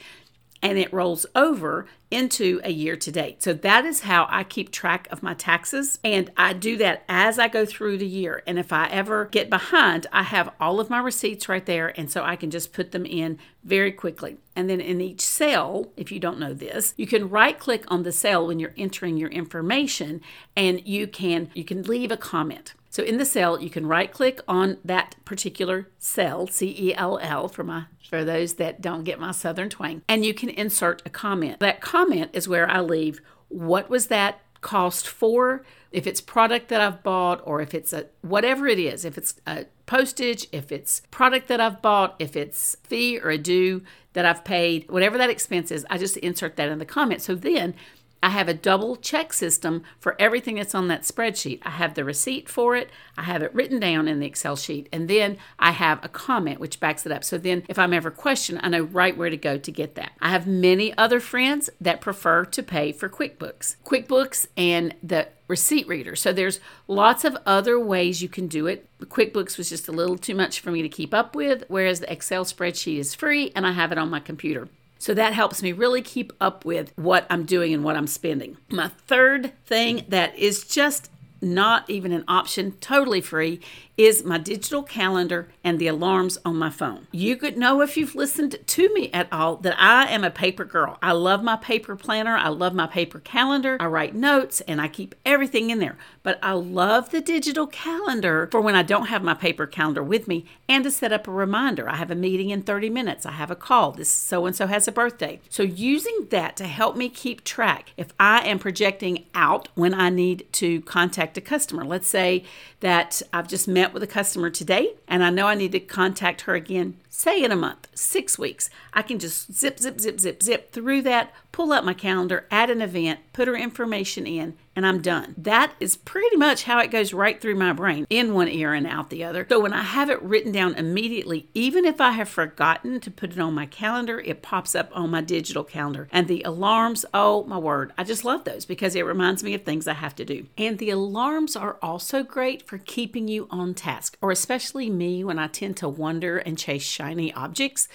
and 0.61 0.77
it 0.77 0.93
rolls 0.93 1.25
over 1.35 1.87
into 2.11 2.61
a 2.63 2.71
year 2.71 2.95
to 2.97 3.11
date. 3.11 3.41
So 3.41 3.53
that 3.53 3.85
is 3.85 4.01
how 4.01 4.27
I 4.29 4.43
keep 4.43 4.69
track 4.69 5.07
of 5.09 5.23
my 5.23 5.33
taxes. 5.33 5.97
And 6.03 6.29
I 6.37 6.53
do 6.53 6.77
that 6.77 7.03
as 7.09 7.39
I 7.39 7.47
go 7.47 7.65
through 7.65 7.97
the 7.97 8.05
year. 8.07 8.43
And 8.45 8.59
if 8.59 8.71
I 8.71 8.87
ever 8.89 9.25
get 9.25 9.49
behind, 9.49 10.07
I 10.11 10.23
have 10.23 10.53
all 10.59 10.79
of 10.79 10.89
my 10.89 10.99
receipts 10.99 11.49
right 11.49 11.65
there. 11.65 11.97
And 11.97 12.11
so 12.11 12.23
I 12.23 12.35
can 12.35 12.51
just 12.51 12.73
put 12.73 12.91
them 12.91 13.05
in 13.05 13.39
very 13.63 13.91
quickly. 13.91 14.37
And 14.55 14.69
then 14.69 14.81
in 14.81 14.99
each 14.99 15.21
cell, 15.21 15.91
if 15.95 16.11
you 16.11 16.19
don't 16.19 16.39
know 16.39 16.53
this, 16.53 16.93
you 16.97 17.07
can 17.07 17.29
right 17.29 17.57
click 17.57 17.85
on 17.87 18.03
the 18.03 18.11
cell 18.11 18.45
when 18.45 18.59
you're 18.59 18.73
entering 18.77 19.17
your 19.17 19.29
information 19.29 20.21
and 20.55 20.85
you 20.85 21.07
can 21.07 21.49
you 21.53 21.63
can 21.63 21.83
leave 21.83 22.11
a 22.11 22.17
comment. 22.17 22.73
So 22.89 23.03
in 23.03 23.17
the 23.17 23.25
cell, 23.25 23.61
you 23.61 23.69
can 23.69 23.87
right 23.87 24.11
click 24.11 24.41
on 24.49 24.77
that 24.83 25.15
particular 25.23 25.87
cell, 25.97 26.47
C 26.47 26.75
E 26.77 26.93
L 26.93 27.17
L 27.21 27.47
for 27.47 27.63
my 27.63 27.85
for 28.09 28.25
those 28.25 28.55
that 28.55 28.81
don't 28.81 29.05
get 29.05 29.17
my 29.17 29.31
southern 29.31 29.69
twang, 29.69 30.01
and 30.09 30.25
you 30.25 30.33
can 30.33 30.49
insert 30.49 31.01
a 31.05 31.09
comment. 31.09 31.61
That 31.61 31.79
comment 32.01 32.31
is 32.33 32.47
where 32.47 32.69
I 32.69 32.81
leave 32.81 33.21
what 33.49 33.89
was 33.89 34.07
that 34.07 34.41
cost 34.61 35.07
for, 35.07 35.63
if 35.91 36.07
it's 36.07 36.21
product 36.21 36.69
that 36.69 36.79
I've 36.79 37.03
bought 37.03 37.41
or 37.43 37.61
if 37.61 37.73
it's 37.73 37.91
a 37.93 38.05
whatever 38.21 38.67
it 38.67 38.79
is, 38.79 39.03
if 39.03 39.17
it's 39.17 39.35
a 39.45 39.65
postage, 39.85 40.47
if 40.51 40.71
it's 40.71 41.01
product 41.11 41.47
that 41.47 41.59
I've 41.59 41.81
bought, 41.81 42.15
if 42.19 42.35
it's 42.35 42.77
fee 42.83 43.19
or 43.19 43.29
a 43.29 43.37
due 43.37 43.83
that 44.13 44.25
I've 44.25 44.43
paid, 44.45 44.89
whatever 44.89 45.17
that 45.17 45.29
expense 45.29 45.71
is, 45.71 45.85
I 45.89 45.97
just 45.97 46.17
insert 46.17 46.55
that 46.55 46.69
in 46.69 46.79
the 46.79 46.85
comment. 46.85 47.21
So 47.21 47.35
then 47.35 47.75
I 48.23 48.29
have 48.29 48.47
a 48.47 48.53
double 48.53 48.95
check 48.95 49.33
system 49.33 49.83
for 49.99 50.15
everything 50.19 50.55
that's 50.55 50.75
on 50.75 50.87
that 50.89 51.03
spreadsheet. 51.03 51.59
I 51.63 51.71
have 51.71 51.95
the 51.95 52.03
receipt 52.03 52.47
for 52.47 52.75
it, 52.75 52.89
I 53.17 53.23
have 53.23 53.41
it 53.41 53.53
written 53.53 53.79
down 53.79 54.07
in 54.07 54.19
the 54.19 54.27
Excel 54.27 54.55
sheet, 54.55 54.87
and 54.91 55.07
then 55.07 55.37
I 55.57 55.71
have 55.71 56.03
a 56.03 56.09
comment 56.09 56.59
which 56.59 56.79
backs 56.79 57.05
it 57.05 57.11
up. 57.11 57.23
So 57.23 57.37
then 57.37 57.63
if 57.67 57.79
I'm 57.79 57.93
ever 57.93 58.11
questioned, 58.11 58.59
I 58.61 58.69
know 58.69 58.83
right 58.83 59.17
where 59.17 59.29
to 59.29 59.37
go 59.37 59.57
to 59.57 59.71
get 59.71 59.95
that. 59.95 60.11
I 60.21 60.29
have 60.29 60.45
many 60.45 60.95
other 60.97 61.19
friends 61.19 61.69
that 61.79 62.01
prefer 62.01 62.45
to 62.45 62.63
pay 62.63 62.91
for 62.91 63.09
QuickBooks. 63.09 63.77
QuickBooks 63.83 64.47
and 64.55 64.93
the 65.01 65.27
receipt 65.47 65.87
reader. 65.87 66.15
So 66.15 66.31
there's 66.31 66.59
lots 66.87 67.25
of 67.25 67.37
other 67.45 67.79
ways 67.79 68.21
you 68.21 68.29
can 68.29 68.47
do 68.47 68.67
it. 68.67 68.87
QuickBooks 69.01 69.57
was 69.57 69.69
just 69.69 69.87
a 69.87 69.91
little 69.91 70.17
too 70.17 70.35
much 70.35 70.59
for 70.59 70.71
me 70.71 70.81
to 70.81 70.89
keep 70.89 71.13
up 71.13 71.35
with, 71.35 71.63
whereas 71.67 71.99
the 71.99 72.11
Excel 72.11 72.45
spreadsheet 72.45 72.97
is 72.97 73.15
free 73.15 73.51
and 73.55 73.65
I 73.65 73.71
have 73.71 73.91
it 73.91 73.97
on 73.97 74.09
my 74.09 74.19
computer. 74.19 74.69
So 75.01 75.15
that 75.15 75.33
helps 75.33 75.63
me 75.63 75.71
really 75.71 76.03
keep 76.03 76.31
up 76.39 76.63
with 76.63 76.93
what 76.95 77.25
I'm 77.27 77.43
doing 77.43 77.73
and 77.73 77.83
what 77.83 77.97
I'm 77.97 78.05
spending. 78.05 78.57
My 78.69 78.89
third 79.07 79.51
thing 79.65 80.05
that 80.09 80.37
is 80.37 80.63
just 80.63 81.09
not 81.41 81.89
even 81.89 82.11
an 82.11 82.23
option, 82.27 82.73
totally 82.73 83.19
free, 83.19 83.61
is 83.97 84.23
my 84.23 84.37
digital 84.37 84.83
calendar 84.83 85.49
and 85.63 85.77
the 85.77 85.87
alarms 85.87 86.37
on 86.43 86.55
my 86.55 86.69
phone. 86.69 87.07
You 87.11 87.35
could 87.35 87.57
know 87.57 87.81
if 87.81 87.97
you've 87.97 88.15
listened 88.15 88.57
to 88.65 88.93
me 88.93 89.11
at 89.11 89.27
all 89.31 89.57
that 89.57 89.75
I 89.79 90.07
am 90.07 90.23
a 90.23 90.31
paper 90.31 90.65
girl. 90.65 90.97
I 91.01 91.11
love 91.11 91.43
my 91.43 91.55
paper 91.55 91.95
planner, 91.95 92.35
I 92.35 92.49
love 92.49 92.73
my 92.73 92.87
paper 92.87 93.19
calendar. 93.19 93.77
I 93.79 93.85
write 93.85 94.15
notes 94.15 94.61
and 94.61 94.81
I 94.81 94.87
keep 94.87 95.15
everything 95.25 95.69
in 95.69 95.79
there. 95.79 95.97
But 96.23 96.39
I 96.41 96.53
love 96.53 97.11
the 97.11 97.21
digital 97.21 97.67
calendar 97.67 98.47
for 98.51 98.61
when 98.61 98.75
I 98.75 98.83
don't 98.83 99.07
have 99.07 99.23
my 99.23 99.33
paper 99.33 99.67
calendar 99.67 100.03
with 100.03 100.27
me 100.27 100.45
and 100.67 100.83
to 100.83 100.91
set 100.91 101.11
up 101.11 101.27
a 101.27 101.31
reminder. 101.31 101.89
I 101.89 101.95
have 101.95 102.11
a 102.11 102.15
meeting 102.15 102.49
in 102.49 102.63
30 102.63 102.89
minutes, 102.89 103.25
I 103.25 103.31
have 103.31 103.51
a 103.51 103.55
call. 103.55 103.91
This 103.91 104.11
so 104.11 104.45
and 104.45 104.55
so 104.55 104.67
has 104.67 104.87
a 104.87 104.91
birthday. 104.91 105.39
So 105.49 105.63
using 105.63 106.27
that 106.29 106.55
to 106.57 106.65
help 106.65 106.95
me 106.95 107.09
keep 107.09 107.43
track 107.43 107.93
if 107.97 108.13
I 108.19 108.47
am 108.47 108.59
projecting 108.59 109.25
out 109.35 109.69
when 109.75 109.93
I 109.93 110.09
need 110.09 110.47
to 110.53 110.81
contact 110.81 111.37
a 111.37 111.41
customer. 111.41 111.83
Let's 111.83 112.07
say 112.07 112.43
that 112.79 113.21
I've 113.33 113.47
just 113.47 113.67
met 113.67 113.90
with 113.93 114.03
a 114.03 114.07
customer 114.07 114.49
today 114.49 114.93
and 115.07 115.23
I 115.23 115.29
know 115.29 115.47
I 115.47 115.55
need 115.55 115.71
to 115.73 115.79
contact 115.79 116.41
her 116.41 116.55
again, 116.55 116.97
say 117.09 117.43
in 117.43 117.51
a 117.51 117.55
month, 117.55 117.87
six 117.93 118.37
weeks, 118.39 118.69
I 118.93 119.01
can 119.01 119.19
just 119.19 119.53
zip, 119.53 119.79
zip, 119.79 119.99
zip, 119.99 120.19
zip, 120.19 120.41
zip 120.41 120.71
through 120.71 121.03
that, 121.03 121.33
pull 121.51 121.71
up 121.71 121.83
my 121.83 121.93
calendar, 121.93 122.47
add 122.51 122.69
an 122.69 122.81
event, 122.81 123.19
put 123.33 123.47
her 123.47 123.55
information 123.55 124.25
in, 124.25 124.55
and 124.81 124.87
I'm 124.87 125.01
done. 125.03 125.35
That 125.37 125.73
is 125.79 125.95
pretty 125.95 126.35
much 126.37 126.63
how 126.63 126.79
it 126.79 126.89
goes 126.89 127.13
right 127.13 127.39
through 127.39 127.53
my 127.53 127.71
brain, 127.71 128.07
in 128.09 128.33
one 128.33 128.47
ear 128.47 128.73
and 128.73 128.87
out 128.87 129.11
the 129.11 129.23
other. 129.23 129.45
So 129.47 129.59
when 129.59 129.73
I 129.73 129.83
have 129.83 130.09
it 130.09 130.19
written 130.23 130.51
down 130.51 130.73
immediately, 130.73 131.47
even 131.53 131.85
if 131.85 132.01
I 132.01 132.13
have 132.13 132.27
forgotten 132.27 132.99
to 133.01 133.11
put 133.11 133.31
it 133.31 133.37
on 133.37 133.53
my 133.53 133.67
calendar, 133.67 134.19
it 134.21 134.41
pops 134.41 134.73
up 134.73 134.89
on 134.91 135.11
my 135.11 135.21
digital 135.21 135.63
calendar. 135.63 136.07
And 136.11 136.27
the 136.27 136.41
alarms, 136.41 137.05
oh 137.13 137.43
my 137.43 137.59
word, 137.59 137.93
I 137.95 138.03
just 138.03 138.25
love 138.25 138.43
those 138.43 138.65
because 138.65 138.95
it 138.95 139.05
reminds 139.05 139.43
me 139.43 139.53
of 139.53 139.61
things 139.61 139.87
I 139.87 139.93
have 139.93 140.15
to 140.15 140.25
do. 140.25 140.47
And 140.57 140.79
the 140.79 140.89
alarms 140.89 141.55
are 141.55 141.77
also 141.83 142.23
great 142.23 142.67
for 142.67 142.79
keeping 142.79 143.27
you 143.27 143.47
on 143.51 143.75
task, 143.75 144.17
or 144.19 144.31
especially 144.31 144.89
me 144.89 145.23
when 145.23 145.37
I 145.37 145.45
tend 145.45 145.77
to 145.77 145.89
wander 145.89 146.39
and 146.39 146.57
chase 146.57 146.81
shiny 146.81 147.31
objects 147.33 147.87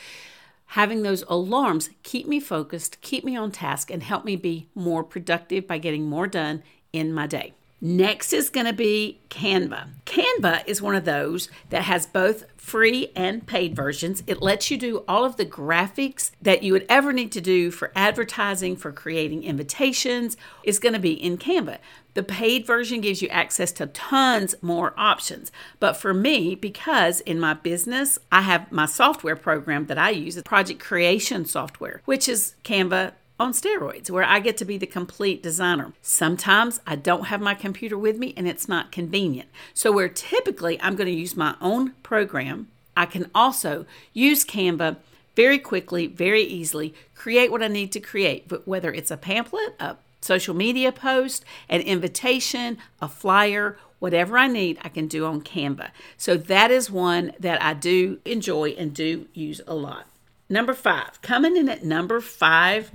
having 0.66 1.02
those 1.02 1.24
alarms 1.28 1.90
keep 2.02 2.26
me 2.26 2.40
focused, 2.40 3.00
keep 3.00 3.24
me 3.24 3.36
on 3.36 3.50
task, 3.50 3.90
and 3.90 4.02
help 4.02 4.24
me 4.24 4.36
be 4.36 4.68
more 4.74 5.04
productive 5.04 5.66
by 5.66 5.78
getting 5.78 6.08
more 6.08 6.26
done 6.26 6.62
in 6.92 7.12
my 7.12 7.26
day. 7.26 7.52
Next 7.80 8.32
is 8.32 8.48
going 8.48 8.66
to 8.66 8.72
be 8.72 9.20
Canva. 9.28 9.88
Canva 10.06 10.62
is 10.66 10.80
one 10.80 10.94
of 10.94 11.04
those 11.04 11.50
that 11.68 11.82
has 11.82 12.06
both 12.06 12.44
free 12.56 13.12
and 13.14 13.46
paid 13.46 13.76
versions. 13.76 14.22
It 14.26 14.40
lets 14.40 14.70
you 14.70 14.78
do 14.78 15.04
all 15.06 15.26
of 15.26 15.36
the 15.36 15.44
graphics 15.44 16.30
that 16.40 16.62
you 16.62 16.72
would 16.72 16.86
ever 16.88 17.12
need 17.12 17.30
to 17.32 17.40
do 17.40 17.70
for 17.70 17.92
advertising, 17.94 18.76
for 18.76 18.92
creating 18.92 19.44
invitations, 19.44 20.38
is 20.64 20.78
going 20.78 20.94
to 20.94 20.98
be 20.98 21.12
in 21.12 21.36
Canva. 21.36 21.78
The 22.14 22.22
paid 22.22 22.66
version 22.66 23.02
gives 23.02 23.20
you 23.20 23.28
access 23.28 23.72
to 23.72 23.86
tons 23.88 24.54
more 24.62 24.94
options. 24.96 25.52
But 25.78 25.98
for 25.98 26.14
me, 26.14 26.54
because 26.54 27.20
in 27.20 27.38
my 27.38 27.52
business, 27.52 28.18
I 28.32 28.40
have 28.40 28.72
my 28.72 28.86
software 28.86 29.36
program 29.36 29.84
that 29.86 29.98
I 29.98 30.10
use, 30.10 30.40
project 30.42 30.80
creation 30.80 31.44
software, 31.44 32.00
which 32.06 32.26
is 32.26 32.54
Canva 32.64 33.12
on 33.38 33.52
steroids 33.52 34.10
where 34.10 34.24
I 34.24 34.40
get 34.40 34.56
to 34.58 34.64
be 34.64 34.78
the 34.78 34.86
complete 34.86 35.42
designer. 35.42 35.92
Sometimes 36.02 36.80
I 36.86 36.96
don't 36.96 37.26
have 37.26 37.40
my 37.40 37.54
computer 37.54 37.98
with 37.98 38.16
me 38.18 38.32
and 38.36 38.48
it's 38.48 38.68
not 38.68 38.92
convenient. 38.92 39.48
So, 39.74 39.92
where 39.92 40.08
typically 40.08 40.80
I'm 40.80 40.96
going 40.96 41.08
to 41.08 41.12
use 41.12 41.36
my 41.36 41.54
own 41.60 41.92
program, 42.02 42.68
I 42.96 43.06
can 43.06 43.30
also 43.34 43.84
use 44.12 44.44
Canva 44.44 44.96
very 45.34 45.58
quickly, 45.58 46.06
very 46.06 46.42
easily, 46.42 46.94
create 47.14 47.50
what 47.50 47.62
I 47.62 47.68
need 47.68 47.92
to 47.92 48.00
create, 48.00 48.48
but 48.48 48.66
whether 48.66 48.90
it's 48.90 49.10
a 49.10 49.18
pamphlet, 49.18 49.74
a 49.78 49.96
social 50.22 50.54
media 50.54 50.90
post, 50.90 51.44
an 51.68 51.82
invitation, 51.82 52.78
a 53.02 53.08
flyer, 53.08 53.76
whatever 53.98 54.38
I 54.38 54.46
need, 54.46 54.78
I 54.82 54.88
can 54.88 55.06
do 55.06 55.26
on 55.26 55.42
Canva. 55.42 55.90
So 56.16 56.38
that 56.38 56.70
is 56.70 56.90
one 56.90 57.32
that 57.38 57.62
I 57.62 57.74
do 57.74 58.18
enjoy 58.24 58.70
and 58.70 58.94
do 58.94 59.28
use 59.34 59.60
a 59.66 59.74
lot. 59.74 60.06
Number 60.48 60.74
five, 60.74 61.20
coming 61.22 61.56
in 61.56 61.68
at 61.68 61.84
number 61.84 62.20
five 62.20 62.90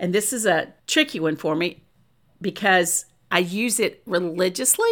and 0.00 0.14
this 0.14 0.32
is 0.32 0.46
a 0.46 0.72
tricky 0.86 1.20
one 1.20 1.36
for 1.36 1.54
me 1.54 1.84
because 2.40 3.04
I 3.30 3.38
use 3.40 3.78
it 3.78 4.02
religiously, 4.06 4.90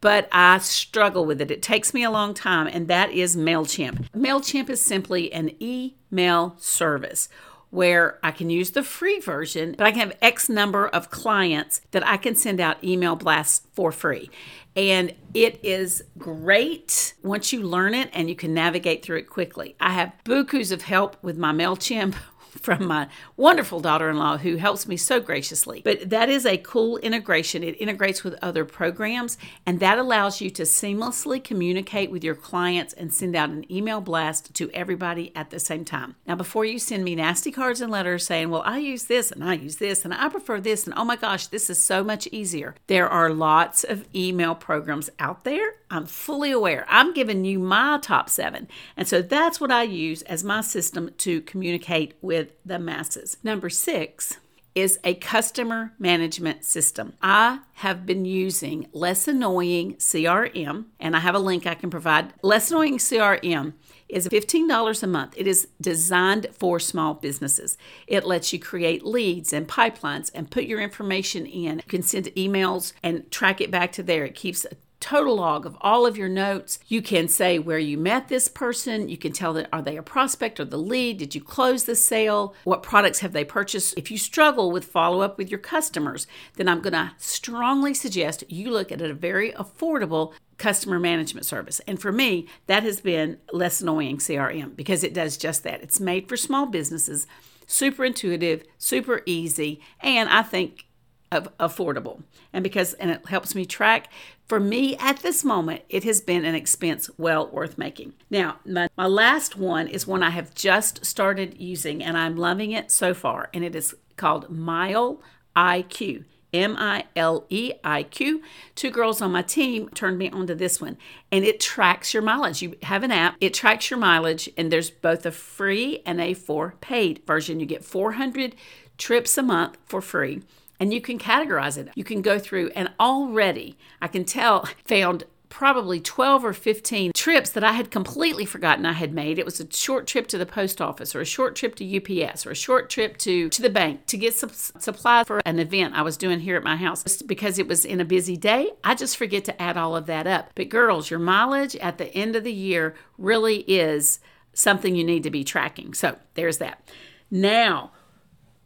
but 0.00 0.28
I 0.32 0.58
struggle 0.58 1.26
with 1.26 1.40
it. 1.42 1.50
It 1.50 1.62
takes 1.62 1.92
me 1.92 2.04
a 2.04 2.10
long 2.10 2.32
time, 2.32 2.68
and 2.68 2.88
that 2.88 3.10
is 3.10 3.36
MailChimp. 3.36 4.08
MailChimp 4.12 4.70
is 4.70 4.80
simply 4.80 5.30
an 5.32 5.50
email 5.60 6.54
service 6.58 7.28
where 7.70 8.18
I 8.22 8.30
can 8.30 8.50
use 8.50 8.70
the 8.70 8.82
free 8.82 9.20
version, 9.20 9.74
but 9.76 9.86
I 9.86 9.90
can 9.90 10.00
have 10.00 10.18
X 10.22 10.48
number 10.48 10.88
of 10.88 11.10
clients 11.10 11.80
that 11.90 12.06
I 12.06 12.16
can 12.16 12.34
send 12.34 12.60
out 12.60 12.82
email 12.82 13.16
blasts 13.16 13.66
for 13.74 13.92
free. 13.92 14.30
And 14.74 15.14
it 15.34 15.60
is 15.64 16.02
great 16.18 17.14
once 17.22 17.52
you 17.52 17.62
learn 17.62 17.94
it 17.94 18.10
and 18.12 18.28
you 18.28 18.36
can 18.36 18.54
navigate 18.54 19.04
through 19.04 19.18
it 19.18 19.28
quickly. 19.28 19.76
I 19.80 19.90
have 19.90 20.12
bukus 20.24 20.72
of 20.72 20.82
help 20.82 21.16
with 21.22 21.36
my 21.36 21.52
MailChimp 21.52 22.14
from 22.50 22.86
my 22.86 23.08
wonderful 23.36 23.80
daughter 23.80 24.10
in 24.10 24.16
law 24.16 24.36
who 24.36 24.56
helps 24.56 24.86
me 24.86 24.96
so 24.96 25.20
graciously. 25.20 25.82
But 25.84 26.10
that 26.10 26.28
is 26.28 26.46
a 26.46 26.58
cool 26.58 26.98
integration. 26.98 27.62
It 27.62 27.80
integrates 27.80 28.24
with 28.24 28.38
other 28.42 28.64
programs, 28.64 29.38
and 29.66 29.80
that 29.80 29.98
allows 29.98 30.40
you 30.40 30.50
to 30.50 30.62
seamlessly 30.62 31.42
communicate 31.42 32.10
with 32.10 32.24
your 32.24 32.34
clients 32.34 32.92
and 32.94 33.12
send 33.12 33.36
out 33.36 33.50
an 33.50 33.70
email 33.70 34.00
blast 34.00 34.54
to 34.54 34.70
everybody 34.72 35.32
at 35.34 35.50
the 35.50 35.60
same 35.60 35.84
time. 35.84 36.16
Now, 36.26 36.36
before 36.36 36.64
you 36.64 36.78
send 36.78 37.04
me 37.04 37.14
nasty 37.14 37.50
cards 37.50 37.80
and 37.80 37.90
letters 37.90 38.26
saying, 38.26 38.50
Well, 38.50 38.62
I 38.64 38.78
use 38.78 39.04
this 39.04 39.30
and 39.30 39.44
I 39.44 39.54
use 39.54 39.76
this 39.76 40.04
and 40.04 40.12
I 40.14 40.28
prefer 40.28 40.60
this, 40.60 40.86
and 40.86 40.94
oh 40.96 41.04
my 41.04 41.16
gosh, 41.16 41.46
this 41.46 41.70
is 41.70 41.80
so 41.80 42.02
much 42.02 42.26
easier, 42.28 42.74
there 42.86 43.08
are 43.08 43.30
lots 43.30 43.84
of 43.84 44.06
email 44.14 44.54
programs 44.54 45.10
out 45.18 45.44
there. 45.44 45.74
I'm 45.90 46.06
fully 46.06 46.52
aware. 46.52 46.86
I'm 46.88 47.12
giving 47.12 47.44
you 47.44 47.58
my 47.58 47.98
top 48.00 48.30
seven. 48.30 48.68
And 48.96 49.08
so 49.08 49.20
that's 49.22 49.60
what 49.60 49.72
I 49.72 49.82
use 49.82 50.22
as 50.22 50.44
my 50.44 50.60
system 50.60 51.10
to 51.18 51.40
communicate 51.42 52.14
with 52.20 52.52
the 52.64 52.78
masses. 52.78 53.36
Number 53.42 53.68
six 53.68 54.38
is 54.74 55.00
a 55.02 55.14
customer 55.14 55.92
management 55.98 56.64
system. 56.64 57.14
I 57.20 57.60
have 57.74 58.06
been 58.06 58.24
using 58.24 58.86
Less 58.92 59.26
Annoying 59.26 59.96
CRM, 59.96 60.84
and 61.00 61.16
I 61.16 61.20
have 61.20 61.34
a 61.34 61.40
link 61.40 61.66
I 61.66 61.74
can 61.74 61.90
provide. 61.90 62.32
Less 62.42 62.70
Annoying 62.70 62.98
CRM 62.98 63.72
is 64.08 64.28
$15 64.28 65.02
a 65.02 65.06
month. 65.06 65.34
It 65.36 65.46
is 65.46 65.68
designed 65.80 66.48
for 66.52 66.78
small 66.78 67.14
businesses. 67.14 67.76
It 68.06 68.24
lets 68.24 68.52
you 68.52 68.60
create 68.60 69.04
leads 69.04 69.52
and 69.52 69.66
pipelines 69.66 70.30
and 70.34 70.50
put 70.50 70.64
your 70.64 70.80
information 70.80 71.46
in. 71.46 71.78
You 71.78 71.84
can 71.88 72.02
send 72.02 72.26
emails 72.26 72.92
and 73.02 73.28
track 73.30 73.60
it 73.60 73.70
back 73.70 73.92
to 73.92 74.02
there. 74.02 74.24
It 74.24 74.34
keeps 74.34 74.66
total 75.00 75.36
log 75.36 75.66
of 75.66 75.76
all 75.80 76.06
of 76.06 76.16
your 76.16 76.28
notes. 76.28 76.78
You 76.86 77.02
can 77.02 77.26
say 77.26 77.58
where 77.58 77.78
you 77.78 77.96
met 77.98 78.28
this 78.28 78.48
person. 78.48 79.08
You 79.08 79.16
can 79.16 79.32
tell 79.32 79.52
that 79.54 79.68
are 79.72 79.82
they 79.82 79.96
a 79.96 80.02
prospect 80.02 80.60
or 80.60 80.64
the 80.64 80.78
lead? 80.78 81.18
Did 81.18 81.34
you 81.34 81.40
close 81.40 81.84
the 81.84 81.96
sale? 81.96 82.54
What 82.64 82.82
products 82.82 83.20
have 83.20 83.32
they 83.32 83.44
purchased? 83.44 83.94
If 83.96 84.10
you 84.10 84.18
struggle 84.18 84.70
with 84.70 84.84
follow 84.84 85.22
up 85.22 85.38
with 85.38 85.50
your 85.50 85.58
customers, 85.58 86.26
then 86.56 86.68
I'm 86.68 86.80
going 86.80 86.92
to 86.92 87.12
strongly 87.16 87.94
suggest 87.94 88.44
you 88.48 88.70
look 88.70 88.92
at 88.92 89.00
a 89.00 89.14
very 89.14 89.52
affordable 89.52 90.34
customer 90.58 90.98
management 90.98 91.46
service. 91.46 91.80
And 91.86 92.00
for 92.00 92.12
me, 92.12 92.46
that 92.66 92.82
has 92.82 93.00
been 93.00 93.38
less 93.52 93.80
annoying 93.80 94.18
CRM 94.18 94.76
because 94.76 95.02
it 95.02 95.14
does 95.14 95.38
just 95.38 95.64
that. 95.64 95.82
It's 95.82 95.98
made 95.98 96.28
for 96.28 96.36
small 96.36 96.66
businesses, 96.66 97.26
super 97.66 98.04
intuitive, 98.04 98.64
super 98.76 99.22
easy, 99.24 99.80
and 100.00 100.28
I 100.28 100.42
think 100.42 100.84
of 101.32 101.56
affordable. 101.58 102.22
And 102.52 102.62
because 102.62 102.94
and 102.94 103.10
it 103.10 103.26
helps 103.26 103.54
me 103.54 103.64
track 103.64 104.08
for 104.50 104.58
me 104.58 104.96
at 104.96 105.20
this 105.20 105.44
moment, 105.44 105.82
it 105.88 106.02
has 106.02 106.20
been 106.20 106.44
an 106.44 106.56
expense 106.56 107.08
well 107.16 107.46
worth 107.52 107.78
making. 107.78 108.14
Now, 108.30 108.58
my, 108.66 108.88
my 108.96 109.06
last 109.06 109.56
one 109.56 109.86
is 109.86 110.08
one 110.08 110.24
I 110.24 110.30
have 110.30 110.52
just 110.56 111.06
started 111.06 111.60
using 111.60 112.02
and 112.02 112.18
I'm 112.18 112.34
loving 112.34 112.72
it 112.72 112.90
so 112.90 113.14
far, 113.14 113.48
and 113.54 113.62
it 113.62 113.76
is 113.76 113.94
called 114.16 114.50
Mile 114.50 115.22
IQ. 115.54 116.24
M 116.52 116.74
I 116.80 117.04
L 117.14 117.46
E 117.48 117.74
I 117.84 118.02
Q. 118.02 118.42
Two 118.74 118.90
girls 118.90 119.22
on 119.22 119.30
my 119.30 119.42
team 119.42 119.88
turned 119.90 120.18
me 120.18 120.28
onto 120.30 120.56
this 120.56 120.80
one, 120.80 120.98
and 121.30 121.44
it 121.44 121.60
tracks 121.60 122.12
your 122.12 122.24
mileage. 122.24 122.60
You 122.60 122.74
have 122.82 123.04
an 123.04 123.12
app, 123.12 123.36
it 123.40 123.54
tracks 123.54 123.88
your 123.88 124.00
mileage, 124.00 124.50
and 124.56 124.72
there's 124.72 124.90
both 124.90 125.24
a 125.24 125.30
free 125.30 126.02
and 126.04 126.20
a 126.20 126.34
for 126.34 126.74
paid 126.80 127.22
version. 127.24 127.60
You 127.60 127.66
get 127.66 127.84
400 127.84 128.56
trips 128.98 129.38
a 129.38 129.44
month 129.44 129.78
for 129.86 130.00
free 130.00 130.42
and 130.80 130.92
you 130.92 131.00
can 131.00 131.18
categorize 131.18 131.76
it. 131.76 131.90
You 131.94 132.04
can 132.04 132.22
go 132.22 132.38
through 132.38 132.70
and 132.74 132.90
already 132.98 133.76
I 134.00 134.08
can 134.08 134.24
tell 134.24 134.66
found 134.84 135.24
probably 135.50 136.00
12 136.00 136.44
or 136.44 136.52
15 136.52 137.12
trips 137.12 137.50
that 137.50 137.64
I 137.64 137.72
had 137.72 137.90
completely 137.90 138.46
forgotten 138.46 138.86
I 138.86 138.92
had 138.92 139.12
made. 139.12 139.38
It 139.38 139.44
was 139.44 139.60
a 139.60 139.70
short 139.70 140.06
trip 140.06 140.28
to 140.28 140.38
the 140.38 140.46
post 140.46 140.80
office 140.80 141.14
or 141.14 141.20
a 141.20 141.26
short 141.26 141.56
trip 141.56 141.74
to 141.76 142.24
UPS 142.24 142.46
or 142.46 142.52
a 142.52 142.54
short 142.54 142.88
trip 142.88 143.18
to, 143.18 143.48
to 143.50 143.60
the 143.60 143.68
bank 143.68 144.06
to 144.06 144.16
get 144.16 144.34
some 144.34 144.50
supplies 144.50 145.26
for 145.26 145.42
an 145.44 145.58
event 145.58 145.94
I 145.96 146.02
was 146.02 146.16
doing 146.16 146.40
here 146.40 146.56
at 146.56 146.62
my 146.62 146.76
house. 146.76 147.02
Just 147.02 147.26
because 147.26 147.58
it 147.58 147.66
was 147.66 147.84
in 147.84 148.00
a 148.00 148.04
busy 148.04 148.36
day, 148.36 148.70
I 148.84 148.94
just 148.94 149.16
forget 149.16 149.44
to 149.46 149.60
add 149.60 149.76
all 149.76 149.96
of 149.96 150.06
that 150.06 150.26
up. 150.26 150.52
But 150.54 150.68
girls, 150.68 151.10
your 151.10 151.18
mileage 151.18 151.74
at 151.76 151.98
the 151.98 152.14
end 152.14 152.36
of 152.36 152.44
the 152.44 152.52
year 152.52 152.94
really 153.18 153.64
is 153.66 154.20
something 154.54 154.94
you 154.94 155.04
need 155.04 155.24
to 155.24 155.30
be 155.30 155.42
tracking. 155.42 155.94
So 155.94 156.16
there's 156.34 156.58
that. 156.58 156.88
Now, 157.28 157.90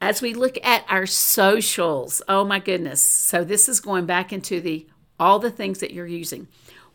as 0.04 0.20
we 0.20 0.34
look 0.34 0.58
at 0.62 0.84
our 0.90 1.06
socials, 1.06 2.20
oh 2.28 2.44
my 2.44 2.58
goodness. 2.58 3.00
So 3.00 3.42
this 3.42 3.70
is 3.70 3.80
going 3.80 4.04
back 4.04 4.34
into 4.34 4.60
the 4.60 4.86
all 5.18 5.38
the 5.38 5.50
things 5.50 5.78
that 5.78 5.92
you're 5.92 6.06
using. 6.06 6.46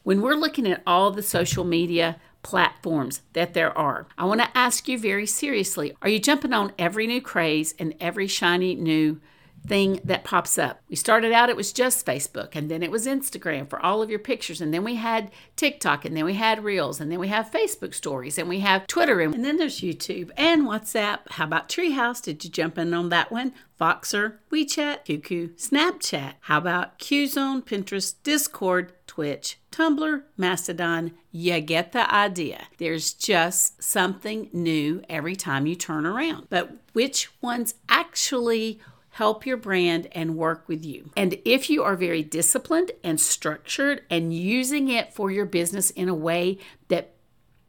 When 0.03 0.21
we're 0.21 0.35
looking 0.35 0.67
at 0.67 0.83
all 0.85 1.09
the 1.09 1.23
social 1.23 1.63
media 1.63 2.17
platforms 2.43 3.21
that 3.33 3.55
there 3.55 3.75
are, 3.75 4.05
I 4.15 4.25
want 4.25 4.41
to 4.41 4.55
ask 4.55 4.87
you 4.87 4.99
very 4.99 5.25
seriously, 5.25 5.91
are 6.03 6.09
you 6.09 6.19
jumping 6.19 6.53
on 6.53 6.71
every 6.77 7.07
new 7.07 7.19
craze 7.19 7.73
and 7.79 7.95
every 7.99 8.27
shiny 8.27 8.75
new 8.75 9.19
thing 9.67 9.99
that 10.03 10.23
pops 10.23 10.57
up. 10.57 10.81
We 10.89 10.95
started 10.95 11.31
out, 11.31 11.49
it 11.49 11.55
was 11.55 11.73
just 11.73 12.05
Facebook, 12.05 12.49
and 12.53 12.69
then 12.69 12.83
it 12.83 12.91
was 12.91 13.05
Instagram 13.05 13.69
for 13.69 13.83
all 13.83 14.01
of 14.01 14.09
your 14.09 14.19
pictures, 14.19 14.61
and 14.61 14.73
then 14.73 14.83
we 14.83 14.95
had 14.95 15.31
TikTok, 15.55 16.05
and 16.05 16.15
then 16.15 16.25
we 16.25 16.33
had 16.33 16.63
Reels, 16.63 16.99
and 16.99 17.11
then 17.11 17.19
we 17.19 17.27
have 17.27 17.51
Facebook 17.51 17.93
stories, 17.93 18.37
and 18.37 18.49
we 18.49 18.59
have 18.59 18.87
Twitter, 18.87 19.19
and 19.21 19.45
then 19.45 19.57
there's 19.57 19.81
YouTube 19.81 20.31
and 20.37 20.63
WhatsApp. 20.63 21.19
How 21.31 21.45
about 21.45 21.69
Treehouse? 21.69 22.21
Did 22.21 22.43
you 22.43 22.49
jump 22.49 22.77
in 22.77 22.93
on 22.93 23.09
that 23.09 23.31
one? 23.31 23.53
Voxer, 23.79 24.39
WeChat, 24.51 25.05
QQ, 25.05 25.55
Snapchat. 25.55 26.33
How 26.41 26.57
about 26.57 26.99
QZone, 26.99 27.63
Pinterest, 27.63 28.15
Discord, 28.23 28.91
Twitch, 29.07 29.57
Tumblr, 29.71 30.23
Mastodon. 30.37 31.13
You 31.31 31.61
get 31.61 31.93
the 31.93 32.13
idea. 32.13 32.67
There's 32.77 33.13
just 33.13 33.81
something 33.81 34.49
new 34.51 35.01
every 35.09 35.35
time 35.35 35.65
you 35.65 35.75
turn 35.75 36.05
around. 36.05 36.47
But 36.49 36.71
which 36.93 37.29
ones 37.41 37.75
actually 37.87 38.79
help 39.19 39.45
your 39.45 39.57
brand 39.57 40.07
and 40.13 40.38
work 40.38 40.63
with 40.69 40.85
you. 40.85 41.11
And 41.17 41.38
if 41.43 41.69
you 41.69 41.83
are 41.83 41.97
very 41.97 42.23
disciplined 42.23 42.93
and 43.03 43.19
structured 43.19 44.03
and 44.09 44.33
using 44.33 44.88
it 44.88 45.13
for 45.13 45.29
your 45.29 45.45
business 45.45 45.89
in 45.89 46.07
a 46.07 46.15
way 46.15 46.57
that 46.88 47.11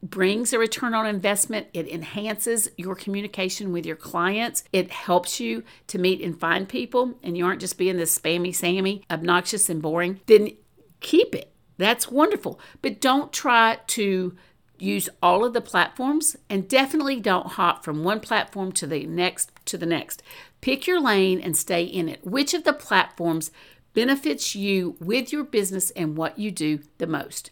brings 0.00 0.52
a 0.52 0.58
return 0.58 0.94
on 0.94 1.06
investment. 1.06 1.66
It 1.74 1.86
enhances 1.88 2.70
your 2.78 2.94
communication 2.94 3.70
with 3.70 3.84
your 3.84 3.96
clients. 3.96 4.64
It 4.72 4.90
helps 4.90 5.40
you 5.40 5.62
to 5.88 5.98
meet 5.98 6.22
and 6.22 6.38
find 6.38 6.66
people, 6.66 7.18
and 7.22 7.36
you 7.36 7.44
aren't 7.44 7.60
just 7.60 7.76
being 7.76 7.98
this 7.98 8.18
spammy, 8.18 8.54
sammy, 8.54 9.02
obnoxious, 9.10 9.68
and 9.68 9.82
boring. 9.82 10.20
Then 10.26 10.52
keep 11.00 11.34
it. 11.34 11.52
That's 11.76 12.10
wonderful. 12.10 12.60
But 12.80 13.00
don't 13.02 13.30
try 13.30 13.80
to 13.88 14.36
use 14.80 15.08
all 15.22 15.44
of 15.44 15.52
the 15.52 15.60
platforms 15.60 16.36
and 16.48 16.68
definitely 16.68 17.20
don't 17.20 17.48
hop 17.48 17.84
from 17.84 18.02
one 18.02 18.20
platform 18.20 18.72
to 18.72 18.86
the 18.86 19.06
next 19.06 19.59
to 19.70 19.78
the 19.78 19.86
next. 19.86 20.22
Pick 20.60 20.86
your 20.86 21.00
lane 21.00 21.40
and 21.40 21.56
stay 21.56 21.82
in 21.82 22.08
it. 22.08 22.24
Which 22.26 22.54
of 22.54 22.64
the 22.64 22.72
platforms 22.72 23.50
benefits 23.94 24.54
you 24.54 24.96
with 25.00 25.32
your 25.32 25.44
business 25.44 25.90
and 25.92 26.16
what 26.16 26.38
you 26.38 26.50
do 26.50 26.80
the 26.98 27.06
most? 27.06 27.50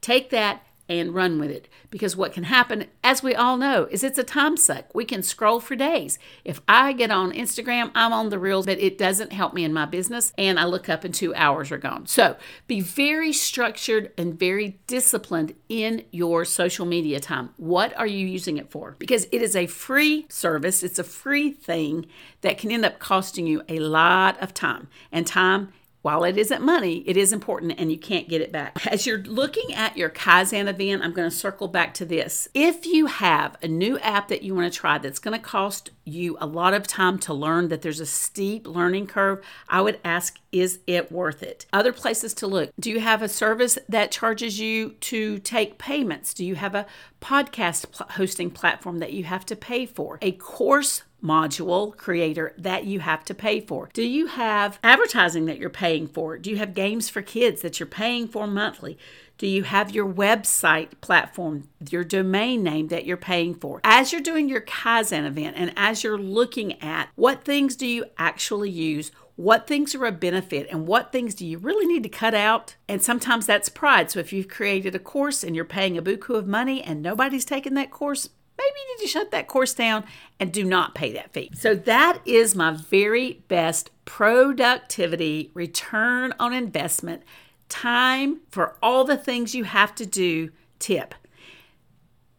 Take 0.00 0.30
that 0.30 0.62
and 0.90 1.14
run 1.14 1.38
with 1.38 1.50
it. 1.50 1.68
Because 1.88 2.16
what 2.16 2.32
can 2.32 2.44
happen, 2.44 2.86
as 3.02 3.22
we 3.22 3.34
all 3.34 3.56
know, 3.56 3.86
is 3.90 4.02
it's 4.02 4.18
a 4.18 4.24
time 4.24 4.56
suck. 4.56 4.92
We 4.92 5.04
can 5.04 5.22
scroll 5.22 5.60
for 5.60 5.76
days. 5.76 6.18
If 6.44 6.60
I 6.66 6.92
get 6.92 7.12
on 7.12 7.32
Instagram, 7.32 7.92
I'm 7.94 8.12
on 8.12 8.28
the 8.28 8.38
reels, 8.38 8.66
but 8.66 8.80
it 8.80 8.98
doesn't 8.98 9.32
help 9.32 9.54
me 9.54 9.64
in 9.64 9.72
my 9.72 9.86
business. 9.86 10.32
And 10.36 10.58
I 10.58 10.64
look 10.64 10.88
up 10.88 11.04
and 11.04 11.14
two 11.14 11.32
hours 11.34 11.70
are 11.70 11.78
gone. 11.78 12.06
So 12.06 12.36
be 12.66 12.80
very 12.80 13.32
structured 13.32 14.10
and 14.18 14.38
very 14.38 14.80
disciplined 14.88 15.54
in 15.68 16.04
your 16.10 16.44
social 16.44 16.86
media 16.86 17.20
time. 17.20 17.50
What 17.56 17.96
are 17.96 18.06
you 18.06 18.26
using 18.26 18.58
it 18.58 18.70
for? 18.70 18.96
Because 18.98 19.28
it 19.30 19.42
is 19.42 19.54
a 19.54 19.68
free 19.68 20.26
service, 20.28 20.82
it's 20.82 20.98
a 20.98 21.04
free 21.04 21.52
thing 21.52 22.06
that 22.40 22.58
can 22.58 22.72
end 22.72 22.84
up 22.84 22.98
costing 22.98 23.46
you 23.46 23.62
a 23.68 23.78
lot 23.78 24.42
of 24.42 24.52
time. 24.52 24.88
And 25.12 25.24
time 25.24 25.72
while 26.02 26.24
it 26.24 26.38
isn't 26.38 26.62
money, 26.62 27.04
it 27.06 27.16
is 27.16 27.32
important 27.32 27.74
and 27.78 27.92
you 27.92 27.98
can't 27.98 28.28
get 28.28 28.40
it 28.40 28.50
back. 28.50 28.86
As 28.86 29.06
you're 29.06 29.18
looking 29.18 29.74
at 29.74 29.96
your 29.96 30.08
Kaizen 30.08 30.66
event, 30.66 31.02
I'm 31.02 31.12
going 31.12 31.28
to 31.28 31.34
circle 31.34 31.68
back 31.68 31.92
to 31.94 32.04
this. 32.04 32.48
If 32.54 32.86
you 32.86 33.06
have 33.06 33.56
a 33.62 33.68
new 33.68 33.98
app 33.98 34.28
that 34.28 34.42
you 34.42 34.54
want 34.54 34.72
to 34.72 34.78
try 34.78 34.98
that's 34.98 35.18
going 35.18 35.38
to 35.38 35.44
cost 35.44 35.90
you 36.04 36.36
a 36.40 36.46
lot 36.46 36.74
of 36.74 36.86
time 36.86 37.18
to 37.18 37.34
learn, 37.34 37.68
that 37.68 37.82
there's 37.82 38.00
a 38.00 38.06
steep 38.06 38.66
learning 38.66 39.06
curve, 39.06 39.44
I 39.68 39.82
would 39.82 40.00
ask, 40.04 40.38
is 40.50 40.80
it 40.86 41.12
worth 41.12 41.42
it? 41.42 41.66
Other 41.72 41.92
places 41.92 42.34
to 42.34 42.46
look. 42.46 42.70
Do 42.80 42.90
you 42.90 43.00
have 43.00 43.22
a 43.22 43.28
service 43.28 43.78
that 43.88 44.10
charges 44.10 44.58
you 44.58 44.90
to 45.00 45.38
take 45.38 45.78
payments? 45.78 46.34
Do 46.34 46.44
you 46.44 46.54
have 46.54 46.74
a 46.74 46.86
podcast 47.20 47.86
hosting 48.12 48.50
platform 48.50 48.98
that 48.98 49.12
you 49.12 49.24
have 49.24 49.44
to 49.46 49.56
pay 49.56 49.86
for? 49.86 50.18
A 50.22 50.32
course 50.32 51.02
module 51.22 51.96
creator 51.96 52.54
that 52.58 52.84
you 52.84 53.00
have 53.00 53.24
to 53.24 53.34
pay 53.34 53.60
for? 53.60 53.88
Do 53.92 54.02
you 54.02 54.26
have 54.26 54.78
advertising 54.82 55.46
that 55.46 55.58
you're 55.58 55.70
paying 55.70 56.06
for? 56.06 56.38
Do 56.38 56.50
you 56.50 56.56
have 56.56 56.74
games 56.74 57.08
for 57.08 57.22
kids 57.22 57.62
that 57.62 57.78
you're 57.78 57.86
paying 57.86 58.28
for 58.28 58.46
monthly? 58.46 58.98
Do 59.38 59.46
you 59.46 59.62
have 59.62 59.90
your 59.90 60.06
website 60.06 61.00
platform, 61.00 61.68
your 61.88 62.04
domain 62.04 62.62
name 62.62 62.88
that 62.88 63.06
you're 63.06 63.16
paying 63.16 63.54
for? 63.54 63.80
As 63.82 64.12
you're 64.12 64.20
doing 64.20 64.50
your 64.50 64.60
Kaizen 64.60 65.26
event 65.26 65.56
and 65.56 65.72
as 65.76 66.04
you're 66.04 66.18
looking 66.18 66.80
at 66.82 67.08
what 67.14 67.42
things 67.42 67.74
do 67.74 67.86
you 67.86 68.04
actually 68.18 68.68
use, 68.68 69.10
what 69.36 69.66
things 69.66 69.94
are 69.94 70.04
a 70.04 70.12
benefit, 70.12 70.66
and 70.70 70.86
what 70.86 71.12
things 71.12 71.34
do 71.34 71.46
you 71.46 71.56
really 71.56 71.86
need 71.86 72.02
to 72.02 72.10
cut 72.10 72.34
out? 72.34 72.76
And 72.86 73.02
sometimes 73.02 73.46
that's 73.46 73.70
pride. 73.70 74.10
So 74.10 74.20
if 74.20 74.34
you've 74.34 74.48
created 74.48 74.94
a 74.94 74.98
course 74.98 75.42
and 75.42 75.56
you're 75.56 75.64
paying 75.64 75.96
a 75.96 76.02
buku 76.02 76.36
of 76.36 76.46
money 76.46 76.82
and 76.82 77.00
nobody's 77.00 77.46
taken 77.46 77.72
that 77.72 77.90
course, 77.90 78.28
maybe 78.70 78.80
you 78.80 78.96
need 78.96 79.02
to 79.02 79.08
shut 79.08 79.30
that 79.30 79.48
course 79.48 79.74
down 79.74 80.04
and 80.38 80.52
do 80.52 80.64
not 80.64 80.94
pay 80.94 81.12
that 81.12 81.32
fee. 81.32 81.50
So, 81.54 81.74
that 81.74 82.20
is 82.24 82.54
my 82.54 82.72
very 82.72 83.42
best 83.48 83.90
productivity 84.04 85.50
return 85.54 86.34
on 86.38 86.52
investment 86.52 87.22
time 87.68 88.40
for 88.50 88.76
all 88.82 89.04
the 89.04 89.16
things 89.16 89.54
you 89.54 89.64
have 89.64 89.94
to 89.96 90.06
do 90.06 90.50
tip. 90.78 91.14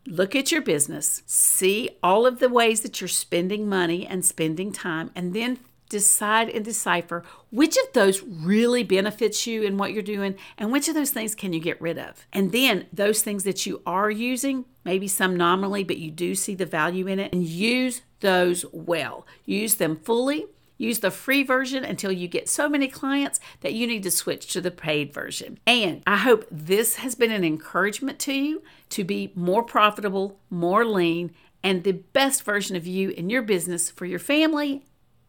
Look 0.08 0.36
at 0.36 0.52
your 0.52 0.62
business, 0.62 1.22
see 1.26 1.92
all 2.02 2.26
of 2.26 2.40
the 2.40 2.50
ways 2.50 2.82
that 2.82 3.00
you're 3.00 3.08
spending 3.08 3.70
money 3.70 4.06
and 4.06 4.26
spending 4.26 4.72
time, 4.72 5.12
and 5.16 5.34
then 5.34 5.60
decide 5.92 6.50
and 6.50 6.64
decipher 6.64 7.22
which 7.50 7.76
of 7.76 7.92
those 7.94 8.24
really 8.24 8.82
benefits 8.82 9.46
you 9.46 9.62
in 9.62 9.78
what 9.78 9.92
you're 9.92 10.02
doing 10.02 10.36
and 10.58 10.72
which 10.72 10.88
of 10.88 10.96
those 10.96 11.12
things 11.12 11.36
can 11.36 11.52
you 11.52 11.60
get 11.60 11.80
rid 11.82 11.98
of. 11.98 12.26
And 12.32 12.54
then 12.54 12.88
those 12.94 13.22
things 13.22 13.44
that 13.44 13.66
you 13.66 13.82
are 13.86 14.10
using, 14.10 14.64
maybe 14.86 15.10
some 15.10 15.36
nominally, 15.36 15.84
but 15.84 15.98
you 15.98 16.10
do 16.10 16.34
see 16.34 16.56
the 16.56 16.66
value 16.66 17.08
in 17.08 17.20
it, 17.20 17.34
and 17.34 17.44
use 17.44 18.02
those 18.22 18.66
well. 18.72 19.28
Use 19.46 19.76
them 19.76 19.98
fully. 19.98 20.46
Use 20.78 21.00
the 21.00 21.12
free 21.12 21.44
version 21.44 21.84
until 21.84 22.12
you 22.12 22.28
get 22.28 22.50
so 22.50 22.68
many 22.68 22.88
clients 22.88 23.40
that 23.60 23.74
you 23.74 23.86
need 23.86 24.02
to 24.02 24.10
switch 24.10 24.48
to 24.54 24.62
the 24.62 24.72
paid 24.72 25.14
version. 25.14 25.60
And 25.68 26.02
I 26.08 26.18
hope 26.18 26.48
this 26.50 26.96
has 26.96 27.14
been 27.14 27.32
an 27.32 27.44
encouragement 27.44 28.18
to 28.20 28.34
you 28.34 28.64
to 28.90 29.04
be 29.04 29.32
more 29.36 29.62
profitable, 29.62 30.40
more 30.50 30.84
lean, 30.84 31.36
and 31.62 31.84
the 31.84 31.92
best 31.92 32.42
version 32.44 32.76
of 32.76 32.88
you 32.88 33.10
in 33.10 33.30
your 33.30 33.44
business 33.44 33.92
for 33.92 34.06
your 34.06 34.18
family 34.18 34.84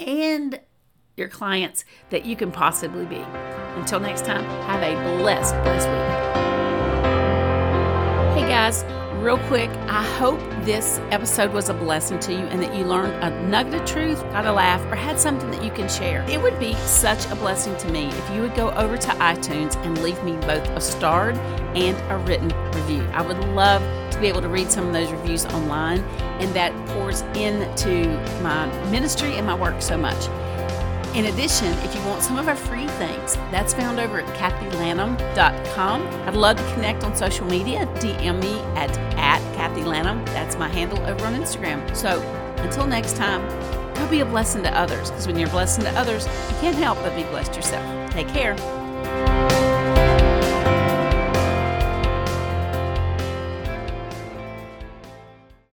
and 0.07 0.61
your 1.17 1.29
clients 1.29 1.85
that 2.11 2.25
you 2.25 2.37
can 2.37 2.51
possibly 2.51 3.05
be. 3.05 3.25
Until 3.77 4.01
next 4.01 4.25
time, 4.25 4.45
have 4.67 4.83
a 4.83 4.95
blessed, 5.19 5.55
blessed 5.63 5.89
week. 5.89 6.33
Hey 8.37 8.49
guys, 8.49 8.85
real 9.23 9.39
quick, 9.47 9.71
I 9.89 10.03
hope 10.03 10.41
this 10.65 10.99
episode 11.11 11.53
was 11.53 11.69
a 11.69 11.75
blessing 11.75 12.19
to 12.21 12.33
you 12.33 12.39
and 12.39 12.63
that 12.63 12.75
you 12.75 12.85
learned 12.85 13.13
a 13.23 13.31
nugget 13.47 13.75
of 13.75 13.85
truth, 13.87 14.21
got 14.31 14.47
a 14.47 14.53
laugh, 14.53 14.81
or 14.91 14.97
had 14.97 15.19
something 15.19 15.51
that 15.51 15.63
you 15.63 15.71
can 15.71 15.89
share. 15.89 16.23
It 16.29 16.43
would 16.43 16.59
be 16.59 16.75
such 16.75 17.27
a 17.27 17.37
blessing 17.37 17.77
to 17.79 17.89
me 17.91 18.07
if 18.09 18.31
you 18.31 18.41
would 18.41 18.55
go 18.55 18.71
over 18.73 18.97
to 18.97 19.09
iTunes 19.09 19.77
and 19.85 20.03
leave 20.03 20.23
me 20.25 20.33
both 20.47 20.67
a 20.71 20.81
starred 20.81 21.37
and 21.77 21.97
a 22.11 22.17
written 22.27 22.49
review. 22.73 23.03
I 23.13 23.23
would 23.23 23.39
love 23.55 23.83
be 24.23 24.29
able 24.29 24.41
to 24.41 24.49
read 24.49 24.71
some 24.71 24.87
of 24.87 24.93
those 24.93 25.11
reviews 25.11 25.45
online, 25.47 26.01
and 26.41 26.55
that 26.55 26.73
pours 26.89 27.23
into 27.37 28.07
my 28.43 28.67
ministry 28.91 29.35
and 29.35 29.47
my 29.47 29.55
work 29.55 29.83
so 29.83 29.99
much. 29.99 30.29
In 31.15 31.27
addition, 31.27 31.67
if 31.85 31.95
you 31.95 32.01
want 32.07 32.23
some 32.23 32.39
of 32.39 32.49
our 32.49 32.57
free 32.57 32.87
things, 32.89 33.35
that's 33.51 33.75
found 33.75 34.01
over 34.01 34.21
at 34.21 34.39
kathylanham.com. 34.39 36.03
I'd 36.27 36.35
love 36.35 36.57
to 36.57 36.73
connect 36.73 37.05
on 37.05 37.15
social 37.15 37.47
media. 37.47 37.85
DM 37.97 38.41
me 38.41 38.59
at, 38.81 38.97
at 39.19 39.41
Kathy 39.55 39.83
Lanham. 39.83 40.25
That's 40.27 40.57
my 40.57 40.69
handle 40.69 40.99
over 41.05 41.27
on 41.27 41.35
Instagram. 41.35 41.95
So 41.95 42.23
until 42.59 42.87
next 42.87 43.17
time, 43.17 43.47
go 43.95 44.09
be 44.09 44.21
a 44.21 44.25
blessing 44.25 44.63
to 44.63 44.75
others 44.75 45.11
because 45.11 45.27
when 45.27 45.39
you're 45.39 45.49
a 45.49 45.53
blessing 45.53 45.85
to 45.85 45.91
others, 45.91 46.25
you 46.25 46.57
can't 46.61 46.77
help 46.77 46.97
but 47.01 47.15
be 47.15 47.25
blessed 47.25 47.57
yourself. 47.57 48.11
Take 48.11 48.29
care. 48.29 48.57